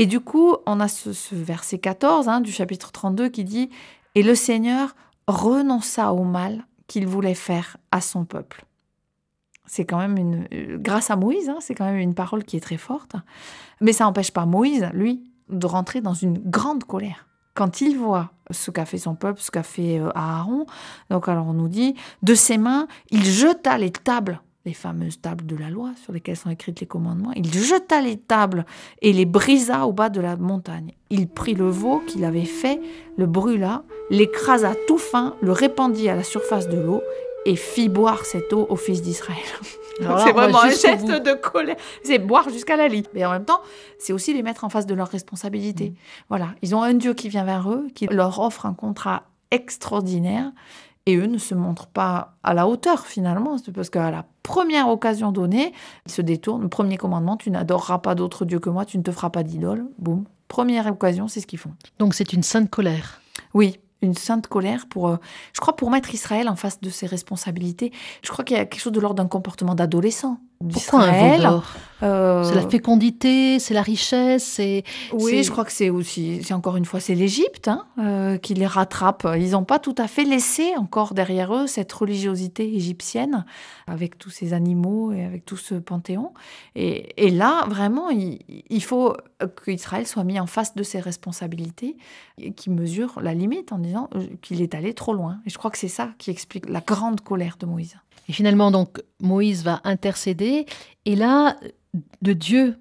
Et 0.00 0.06
du 0.06 0.20
coup, 0.20 0.54
on 0.64 0.78
a 0.78 0.86
ce, 0.86 1.10
verset 1.34 1.78
14 1.78 2.28
hein, 2.28 2.40
du 2.40 2.52
chapitre 2.52 2.92
32 2.92 3.30
qui 3.30 3.42
dit 3.42 3.68
Et 4.14 4.22
le 4.22 4.36
Seigneur 4.36 4.94
renonça 5.26 6.12
au 6.12 6.22
mal 6.22 6.64
qu'il 6.86 7.04
voulait 7.08 7.34
faire 7.34 7.78
à 7.90 8.00
son 8.00 8.24
peuple. 8.24 8.64
C'est 9.66 9.84
quand 9.84 9.98
même 9.98 10.16
une. 10.16 10.46
Euh, 10.54 10.78
grâce 10.78 11.10
à 11.10 11.16
Moïse, 11.16 11.48
hein, 11.48 11.56
c'est 11.58 11.74
quand 11.74 11.84
même 11.84 11.98
une 11.98 12.14
parole 12.14 12.44
qui 12.44 12.56
est 12.56 12.60
très 12.60 12.76
forte. 12.76 13.16
Mais 13.80 13.92
ça 13.92 14.04
n'empêche 14.04 14.30
pas 14.30 14.46
Moïse, 14.46 14.88
lui, 14.92 15.32
de 15.48 15.66
rentrer 15.66 16.00
dans 16.00 16.14
une 16.14 16.38
grande 16.38 16.84
colère. 16.84 17.26
Quand 17.54 17.80
il 17.80 17.98
voit 17.98 18.30
ce 18.52 18.70
qu'a 18.70 18.84
fait 18.84 18.98
son 18.98 19.16
peuple, 19.16 19.40
ce 19.40 19.50
qu'a 19.50 19.64
fait 19.64 19.98
euh, 19.98 20.10
Aaron, 20.14 20.66
donc 21.10 21.28
alors 21.28 21.48
on 21.48 21.54
nous 21.54 21.66
dit, 21.66 21.96
de 22.22 22.36
ses 22.36 22.56
mains, 22.56 22.86
il 23.10 23.24
jeta 23.24 23.76
les 23.78 23.90
tables 23.90 24.40
les 24.68 24.74
fameuses 24.74 25.20
tables 25.20 25.46
de 25.46 25.56
la 25.56 25.70
loi 25.70 25.92
sur 26.04 26.12
lesquelles 26.12 26.36
sont 26.36 26.50
écrits 26.50 26.74
les 26.78 26.86
commandements. 26.86 27.32
Il 27.34 27.50
jeta 27.50 28.02
les 28.02 28.18
tables 28.18 28.66
et 29.00 29.14
les 29.14 29.24
brisa 29.24 29.86
au 29.86 29.92
bas 29.92 30.10
de 30.10 30.20
la 30.20 30.36
montagne. 30.36 30.92
Il 31.08 31.26
prit 31.26 31.54
le 31.54 31.70
veau 31.70 32.00
qu'il 32.06 32.22
avait 32.24 32.44
fait, 32.44 32.78
le 33.16 33.26
brûla, 33.26 33.82
l'écrasa 34.10 34.74
tout 34.86 34.98
fin, 34.98 35.36
le 35.40 35.52
répandit 35.52 36.10
à 36.10 36.14
la 36.14 36.22
surface 36.22 36.68
de 36.68 36.78
l'eau 36.78 37.02
et 37.46 37.56
fit 37.56 37.88
boire 37.88 38.26
cette 38.26 38.52
eau 38.52 38.66
aux 38.68 38.76
fils 38.76 39.00
d'Israël. 39.00 39.38
C'est 40.00 40.32
vraiment 40.32 40.62
un 40.62 40.68
geste 40.68 41.06
de 41.06 41.32
colère. 41.32 41.76
C'est 42.04 42.18
boire 42.18 42.50
jusqu'à 42.50 42.76
la 42.76 42.88
lit. 42.88 43.04
Mais 43.14 43.24
en 43.24 43.32
même 43.32 43.44
temps, 43.44 43.62
c'est 43.98 44.12
aussi 44.12 44.32
les 44.32 44.44
mettre 44.44 44.62
en 44.62 44.68
face 44.68 44.86
de 44.86 44.94
leurs 44.94 45.08
responsabilités. 45.08 45.90
Mm. 45.90 45.94
Voilà, 46.28 46.48
ils 46.62 46.76
ont 46.76 46.82
un 46.82 46.94
Dieu 46.94 47.14
qui 47.14 47.28
vient 47.28 47.42
vers 47.42 47.68
eux, 47.68 47.88
qui 47.96 48.06
leur 48.06 48.38
offre 48.38 48.64
un 48.64 48.74
contrat 48.74 49.24
extraordinaire 49.50 50.52
et 51.08 51.16
eux 51.16 51.26
ne 51.26 51.38
se 51.38 51.54
montrent 51.54 51.86
pas 51.86 52.34
à 52.42 52.52
la 52.52 52.68
hauteur 52.68 53.06
finalement, 53.06 53.56
parce 53.74 53.88
qu'à 53.88 54.10
la 54.10 54.26
première 54.42 54.90
occasion 54.90 55.32
donnée, 55.32 55.72
ils 56.04 56.12
se 56.12 56.20
détournent. 56.20 56.60
Le 56.60 56.68
premier 56.68 56.98
commandement, 56.98 57.38
tu 57.38 57.50
n'adoreras 57.50 58.00
pas 58.00 58.14
d'autre 58.14 58.44
Dieu 58.44 58.58
que 58.58 58.68
moi, 58.68 58.84
tu 58.84 58.98
ne 58.98 59.02
te 59.02 59.10
feras 59.10 59.30
pas 59.30 59.42
d'idole. 59.42 59.86
Boum. 59.98 60.24
Première 60.48 60.86
occasion, 60.86 61.26
c'est 61.26 61.40
ce 61.40 61.46
qu'ils 61.46 61.58
font. 61.58 61.72
Donc 61.98 62.12
c'est 62.12 62.34
une 62.34 62.42
sainte 62.42 62.68
colère. 62.68 63.22
Oui, 63.54 63.80
une 64.02 64.14
sainte 64.14 64.48
colère 64.48 64.86
pour, 64.86 65.08
euh, 65.08 65.16
je 65.54 65.60
crois, 65.60 65.76
pour 65.76 65.90
mettre 65.90 66.12
Israël 66.12 66.46
en 66.46 66.56
face 66.56 66.78
de 66.78 66.90
ses 66.90 67.06
responsabilités. 67.06 67.90
Je 68.22 68.30
crois 68.30 68.44
qu'il 68.44 68.58
y 68.58 68.60
a 68.60 68.66
quelque 68.66 68.82
chose 68.82 68.92
de 68.92 69.00
l'ordre 69.00 69.16
d'un 69.16 69.28
comportement 69.28 69.74
d'adolescent. 69.74 70.38
Un 70.60 71.62
euh... 72.02 72.44
C'est 72.44 72.54
la 72.54 72.68
fécondité, 72.68 73.58
c'est 73.58 73.74
la 73.74 73.82
richesse. 73.82 74.60
Oui, 75.12 75.42
je 75.42 75.50
crois 75.50 75.64
que 75.64 75.72
c'est 75.72 75.90
aussi, 75.90 76.42
c'est 76.42 76.54
encore 76.54 76.76
une 76.76 76.84
fois, 76.84 77.00
c'est 77.00 77.14
l'Égypte 77.14 77.68
hein, 77.68 77.86
euh, 77.98 78.38
qui 78.38 78.54
les 78.54 78.66
rattrape. 78.66 79.26
Ils 79.36 79.52
n'ont 79.52 79.64
pas 79.64 79.78
tout 79.78 79.94
à 79.98 80.08
fait 80.08 80.24
laissé 80.24 80.76
encore 80.76 81.14
derrière 81.14 81.54
eux 81.54 81.66
cette 81.66 81.92
religiosité 81.92 82.74
égyptienne 82.74 83.44
avec 83.86 84.18
tous 84.18 84.30
ces 84.30 84.52
animaux 84.52 85.12
et 85.12 85.24
avec 85.24 85.44
tout 85.44 85.56
ce 85.56 85.74
panthéon. 85.74 86.32
Et, 86.74 87.26
et 87.26 87.30
là, 87.30 87.64
vraiment, 87.68 88.10
il, 88.10 88.40
il 88.48 88.82
faut 88.82 89.16
qu'Israël 89.64 90.06
soit 90.06 90.24
mis 90.24 90.38
en 90.40 90.46
face 90.46 90.74
de 90.74 90.82
ses 90.82 91.00
responsabilités, 91.00 91.96
et 92.38 92.52
qui 92.52 92.70
mesure 92.70 93.20
la 93.20 93.34
limite 93.34 93.72
en 93.72 93.78
disant 93.78 94.08
euh, 94.14 94.26
qu'il 94.42 94.62
est 94.62 94.74
allé 94.74 94.94
trop 94.94 95.14
loin. 95.14 95.40
Et 95.46 95.50
je 95.50 95.58
crois 95.58 95.70
que 95.70 95.78
c'est 95.78 95.88
ça 95.88 96.10
qui 96.18 96.30
explique 96.30 96.68
la 96.68 96.80
grande 96.80 97.20
colère 97.20 97.56
de 97.58 97.66
Moïse. 97.66 97.96
Et 98.28 98.32
finalement, 98.32 98.70
donc, 98.70 99.00
Moïse 99.20 99.62
va 99.64 99.80
intercéder. 99.84 100.66
Et 101.04 101.16
là, 101.16 101.56
de 102.22 102.32
Dieu 102.32 102.78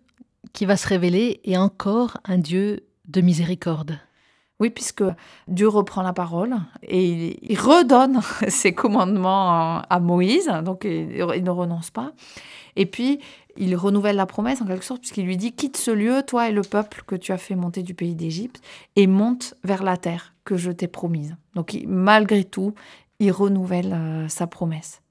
qui 0.53 0.65
va 0.65 0.77
se 0.77 0.87
révéler 0.87 1.39
est 1.43 1.57
encore 1.57 2.17
un 2.25 2.37
Dieu 2.37 2.85
de 3.07 3.21
miséricorde. 3.21 3.99
Oui, 4.59 4.71
puisque 4.71 5.03
Dieu 5.47 5.67
reprend 5.67 6.01
la 6.01 6.13
parole 6.13 6.55
et 6.81 7.37
il 7.47 7.59
redonne 7.59 8.21
ses 8.47 8.73
commandements 8.73 9.81
à 9.81 9.99
Moïse, 9.99 10.51
donc 10.63 10.83
il 10.83 11.43
ne 11.43 11.49
renonce 11.49 11.91
pas. 11.91 12.11
Et 12.75 12.87
puis, 12.87 13.19
il 13.55 13.75
renouvelle 13.75 14.15
la 14.15 14.25
promesse 14.25 14.61
en 14.61 14.65
quelque 14.65 14.85
sorte, 14.85 15.01
puisqu'il 15.01 15.25
lui 15.25 15.37
dit 15.37 15.51
Quitte 15.51 15.77
ce 15.77 15.91
lieu, 15.91 16.23
toi 16.25 16.49
et 16.49 16.51
le 16.51 16.61
peuple 16.61 17.03
que 17.05 17.15
tu 17.15 17.31
as 17.31 17.37
fait 17.37 17.55
monter 17.55 17.83
du 17.83 17.93
pays 17.93 18.15
d'Égypte, 18.15 18.61
et 18.95 19.07
monte 19.07 19.55
vers 19.63 19.83
la 19.83 19.97
terre 19.97 20.33
que 20.43 20.57
je 20.57 20.71
t'ai 20.71 20.87
promise. 20.87 21.35
Donc, 21.55 21.77
malgré 21.85 22.43
tout, 22.43 22.73
il 23.19 23.31
renouvelle 23.31 23.93
euh, 23.93 24.27
sa 24.27 24.47
promesse. 24.47 25.01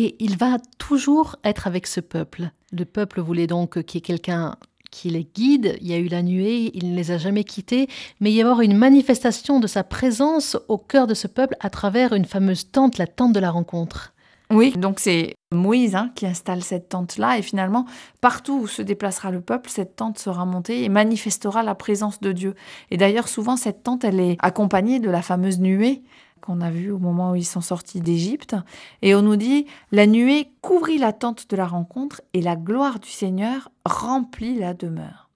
Et 0.00 0.14
il 0.20 0.36
va 0.36 0.58
toujours 0.78 1.34
être 1.42 1.66
avec 1.66 1.88
ce 1.88 1.98
peuple. 1.98 2.52
Le 2.70 2.84
peuple 2.84 3.20
voulait 3.20 3.48
donc 3.48 3.82
qu'il 3.82 3.98
y 3.98 3.98
ait 3.98 4.00
quelqu'un 4.00 4.54
qui 4.92 5.10
les 5.10 5.24
guide. 5.24 5.76
Il 5.80 5.88
y 5.88 5.92
a 5.92 5.98
eu 5.98 6.06
la 6.06 6.22
nuée, 6.22 6.70
il 6.72 6.92
ne 6.92 6.96
les 6.96 7.10
a 7.10 7.18
jamais 7.18 7.42
quittés, 7.42 7.88
mais 8.20 8.30
il 8.30 8.36
y 8.36 8.40
a 8.40 8.44
avoir 8.44 8.60
une 8.60 8.76
manifestation 8.76 9.58
de 9.58 9.66
sa 9.66 9.82
présence 9.82 10.56
au 10.68 10.78
cœur 10.78 11.08
de 11.08 11.14
ce 11.14 11.26
peuple 11.26 11.56
à 11.58 11.68
travers 11.68 12.12
une 12.12 12.26
fameuse 12.26 12.70
tente, 12.70 12.96
la 12.96 13.08
tente 13.08 13.32
de 13.32 13.40
la 13.40 13.50
rencontre. 13.50 14.14
Oui, 14.52 14.70
donc 14.70 15.00
c'est 15.00 15.34
Moïse 15.52 15.96
hein, 15.96 16.12
qui 16.14 16.26
installe 16.26 16.62
cette 16.62 16.90
tente-là 16.90 17.36
et 17.36 17.42
finalement, 17.42 17.84
partout 18.20 18.60
où 18.60 18.66
se 18.68 18.82
déplacera 18.82 19.32
le 19.32 19.40
peuple, 19.40 19.68
cette 19.68 19.96
tente 19.96 20.20
sera 20.20 20.46
montée 20.46 20.84
et 20.84 20.88
manifestera 20.88 21.64
la 21.64 21.74
présence 21.74 22.20
de 22.20 22.30
Dieu. 22.30 22.54
Et 22.92 22.96
d'ailleurs, 22.96 23.26
souvent, 23.26 23.56
cette 23.56 23.82
tente, 23.82 24.04
elle 24.04 24.20
est 24.20 24.36
accompagnée 24.38 25.00
de 25.00 25.10
la 25.10 25.22
fameuse 25.22 25.58
nuée 25.58 26.04
qu'on 26.40 26.60
a 26.60 26.70
vue 26.70 26.90
au 26.90 26.98
moment 26.98 27.32
où 27.32 27.34
ils 27.34 27.44
sont 27.44 27.60
sortis 27.60 28.00
d'Égypte. 28.00 28.56
Et 29.02 29.14
on 29.14 29.22
nous 29.22 29.36
dit, 29.36 29.66
la 29.92 30.06
nuée 30.06 30.50
couvrit 30.60 30.98
la 30.98 31.12
tente 31.12 31.48
de 31.50 31.56
la 31.56 31.66
rencontre 31.66 32.20
et 32.34 32.42
la 32.42 32.56
gloire 32.56 33.00
du 33.00 33.08
Seigneur 33.08 33.70
remplit 33.84 34.58
la 34.58 34.74
demeure. 34.74 35.28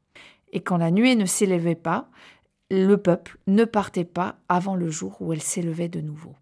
Et 0.52 0.60
quand 0.60 0.76
la 0.76 0.90
nuée 0.90 1.14
ne 1.14 1.26
s'élevait 1.26 1.74
pas, 1.74 2.08
le 2.70 2.96
peuple 2.96 3.38
ne 3.46 3.64
partait 3.64 4.04
pas 4.04 4.36
avant 4.48 4.76
le 4.76 4.90
jour 4.90 5.16
où 5.20 5.32
elle 5.32 5.42
s'élevait 5.42 5.88
de 5.88 6.00
nouveau. 6.00 6.34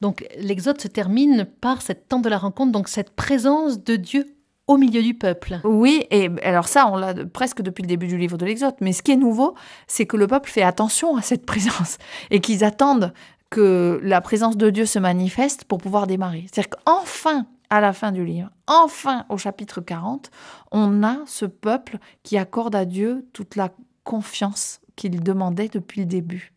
Donc 0.00 0.26
l'Exode 0.38 0.80
se 0.80 0.88
termine 0.88 1.46
par 1.60 1.82
cette 1.82 2.08
tente 2.08 2.22
de 2.22 2.28
la 2.28 2.38
rencontre, 2.38 2.72
donc 2.72 2.88
cette 2.88 3.10
présence 3.10 3.82
de 3.82 3.96
Dieu 3.96 4.26
au 4.66 4.76
milieu 4.76 5.02
du 5.02 5.14
peuple. 5.14 5.60
Oui, 5.64 6.06
et 6.10 6.30
alors 6.42 6.68
ça, 6.68 6.88
on 6.88 6.96
l'a 6.96 7.14
presque 7.26 7.60
depuis 7.60 7.82
le 7.82 7.88
début 7.88 8.06
du 8.06 8.16
livre 8.16 8.38
de 8.38 8.46
l'Exode. 8.46 8.74
Mais 8.80 8.92
ce 8.92 9.02
qui 9.02 9.12
est 9.12 9.16
nouveau, 9.16 9.54
c'est 9.86 10.06
que 10.06 10.16
le 10.16 10.26
peuple 10.26 10.50
fait 10.50 10.62
attention 10.62 11.16
à 11.16 11.22
cette 11.22 11.44
présence 11.44 11.98
et 12.30 12.40
qu'ils 12.40 12.64
attendent 12.64 13.12
que 13.54 14.00
la 14.02 14.20
présence 14.20 14.56
de 14.56 14.68
Dieu 14.68 14.84
se 14.84 14.98
manifeste 14.98 15.62
pour 15.62 15.78
pouvoir 15.78 16.08
démarrer. 16.08 16.44
C'est-à-dire 16.50 16.70
qu'enfin, 16.70 17.46
à 17.70 17.80
la 17.80 17.92
fin 17.92 18.10
du 18.10 18.24
livre, 18.24 18.50
enfin 18.66 19.26
au 19.28 19.38
chapitre 19.38 19.80
40, 19.80 20.32
on 20.72 21.04
a 21.04 21.18
ce 21.26 21.44
peuple 21.46 21.98
qui 22.24 22.36
accorde 22.36 22.74
à 22.74 22.84
Dieu 22.84 23.28
toute 23.32 23.54
la 23.54 23.70
confiance 24.02 24.80
qu'il 24.96 25.22
demandait 25.22 25.68
depuis 25.68 26.00
le 26.00 26.06
début. 26.06 26.52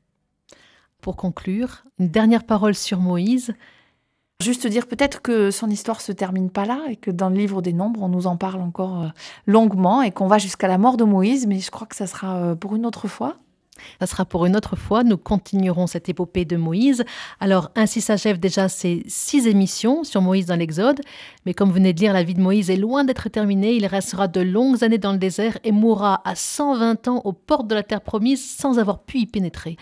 Pour 1.00 1.18
conclure, 1.18 1.84
une 2.00 2.10
dernière 2.10 2.44
parole 2.44 2.74
sur 2.74 3.00
Moïse. 3.00 3.54
Juste 4.42 4.66
dire 4.66 4.88
peut-être 4.88 5.22
que 5.22 5.52
son 5.52 5.70
histoire 5.70 6.02
se 6.02 6.12
termine 6.12 6.50
pas 6.50 6.66
là 6.66 6.80
et 6.90 6.96
que 6.96 7.12
dans 7.12 7.30
le 7.30 7.36
livre 7.36 7.62
des 7.62 7.74
Nombres, 7.74 8.02
on 8.02 8.10
nous 8.10 8.26
en 8.26 8.38
parle 8.38 8.62
encore 8.62 9.04
euh, 9.04 9.08
longuement 9.46 10.02
et 10.02 10.10
qu'on 10.10 10.28
va 10.28 10.40
jusqu'à 10.40 10.68
la 10.68 10.80
mort 10.80 10.98
de 10.98 11.04
Moïse, 11.04 11.46
mais 11.46 11.60
je 11.60 11.70
crois 11.70 11.86
que 11.86 11.96
ça 11.96 12.08
sera 12.08 12.38
euh, 12.38 12.56
pour 12.56 12.76
une 12.76 12.88
autre 12.88 13.08
fois. 13.08 13.38
Ça 14.00 14.08
sera 14.08 14.26
pour 14.26 14.46
une 14.46 14.56
autre 14.56 14.76
fois. 14.76 15.04
Nous 15.04 15.18
continuerons 15.18 15.88
cette 15.88 16.10
épopée 16.10 16.46
de 16.46 16.58
Moïse. 16.58 17.04
Alors, 17.40 17.72
ainsi 17.76 18.02
s'achèvent 18.02 18.40
déjà 18.40 18.70
ces 18.70 19.04
six 19.08 19.48
émissions 19.48 20.04
sur 20.04 20.22
Moïse 20.22 20.46
dans 20.46 20.56
l'Exode. 20.56 21.02
Mais 21.46 21.54
comme 21.54 21.70
vous 21.70 21.76
venez 21.76 21.94
de 21.94 22.00
lire, 22.00 22.14
la 22.14 22.24
vie 22.24 22.34
de 22.34 22.42
Moïse 22.42 22.70
est 22.70 22.78
loin 22.78 23.04
d'être 23.04 23.30
terminée. 23.30 23.76
Il 23.76 23.86
restera 23.86 24.28
de 24.28 24.42
longues 24.42 24.84
années 24.84 24.98
dans 24.98 25.12
le 25.12 25.18
désert 25.18 25.58
et 25.64 25.72
mourra 25.72 26.22
à 26.26 26.36
120 26.36 27.08
ans 27.08 27.22
aux 27.24 27.34
portes 27.34 27.68
de 27.68 27.76
la 27.76 27.84
terre 27.84 28.02
promise 28.02 28.44
sans 28.44 28.80
avoir 28.80 29.04
pu 29.04 29.20
y 29.20 29.26
pénétrer. 29.26 29.78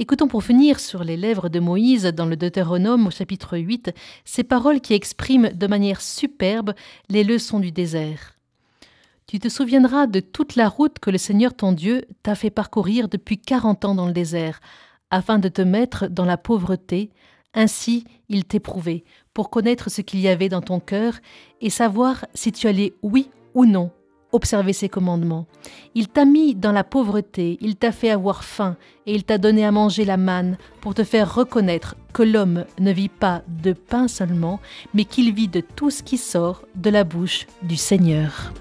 Écoutons 0.00 0.28
pour 0.28 0.44
finir 0.44 0.78
sur 0.78 1.02
les 1.02 1.16
lèvres 1.16 1.48
de 1.48 1.58
Moïse 1.58 2.04
dans 2.04 2.26
le 2.26 2.36
Deutéronome 2.36 3.08
au 3.08 3.10
chapitre 3.10 3.58
8 3.58 3.92
ces 4.24 4.44
paroles 4.44 4.80
qui 4.80 4.94
expriment 4.94 5.50
de 5.52 5.66
manière 5.66 6.00
superbe 6.00 6.74
les 7.08 7.24
leçons 7.24 7.58
du 7.58 7.72
désert. 7.72 8.37
Tu 9.28 9.38
te 9.40 9.50
souviendras 9.50 10.06
de 10.06 10.20
toute 10.20 10.56
la 10.56 10.70
route 10.70 10.98
que 11.00 11.10
le 11.10 11.18
Seigneur 11.18 11.52
ton 11.52 11.72
Dieu 11.72 12.06
t'a 12.22 12.34
fait 12.34 12.48
parcourir 12.48 13.10
depuis 13.10 13.36
quarante 13.36 13.84
ans 13.84 13.94
dans 13.94 14.06
le 14.06 14.14
désert, 14.14 14.58
afin 15.10 15.38
de 15.38 15.50
te 15.50 15.60
mettre 15.60 16.08
dans 16.08 16.24
la 16.24 16.38
pauvreté, 16.38 17.10
ainsi 17.52 18.04
il 18.30 18.46
t'éprouvait, 18.46 19.04
pour 19.34 19.50
connaître 19.50 19.90
ce 19.90 20.00
qu'il 20.00 20.20
y 20.20 20.28
avait 20.28 20.48
dans 20.48 20.62
ton 20.62 20.80
cœur 20.80 21.12
et 21.60 21.68
savoir 21.68 22.24
si 22.32 22.52
tu 22.52 22.68
allais 22.68 22.94
oui 23.02 23.28
ou 23.52 23.66
non 23.66 23.90
observer 24.32 24.72
ses 24.72 24.88
commandements. 24.88 25.46
Il 25.94 26.08
t'a 26.08 26.24
mis 26.24 26.54
dans 26.54 26.72
la 26.72 26.84
pauvreté, 26.84 27.58
il 27.60 27.76
t'a 27.76 27.92
fait 27.92 28.10
avoir 28.10 28.44
faim, 28.44 28.76
et 29.04 29.14
il 29.14 29.24
t'a 29.24 29.36
donné 29.36 29.64
à 29.64 29.72
manger 29.72 30.06
la 30.06 30.16
manne 30.16 30.56
pour 30.80 30.94
te 30.94 31.04
faire 31.04 31.34
reconnaître 31.34 31.96
que 32.14 32.22
l'homme 32.22 32.64
ne 32.78 32.92
vit 32.92 33.10
pas 33.10 33.42
de 33.46 33.74
pain 33.74 34.08
seulement, 34.08 34.58
mais 34.94 35.04
qu'il 35.04 35.34
vit 35.34 35.48
de 35.48 35.60
tout 35.60 35.90
ce 35.90 36.02
qui 36.02 36.16
sort 36.16 36.62
de 36.74 36.88
la 36.88 37.04
bouche 37.04 37.46
du 37.62 37.76
Seigneur. 37.76 38.52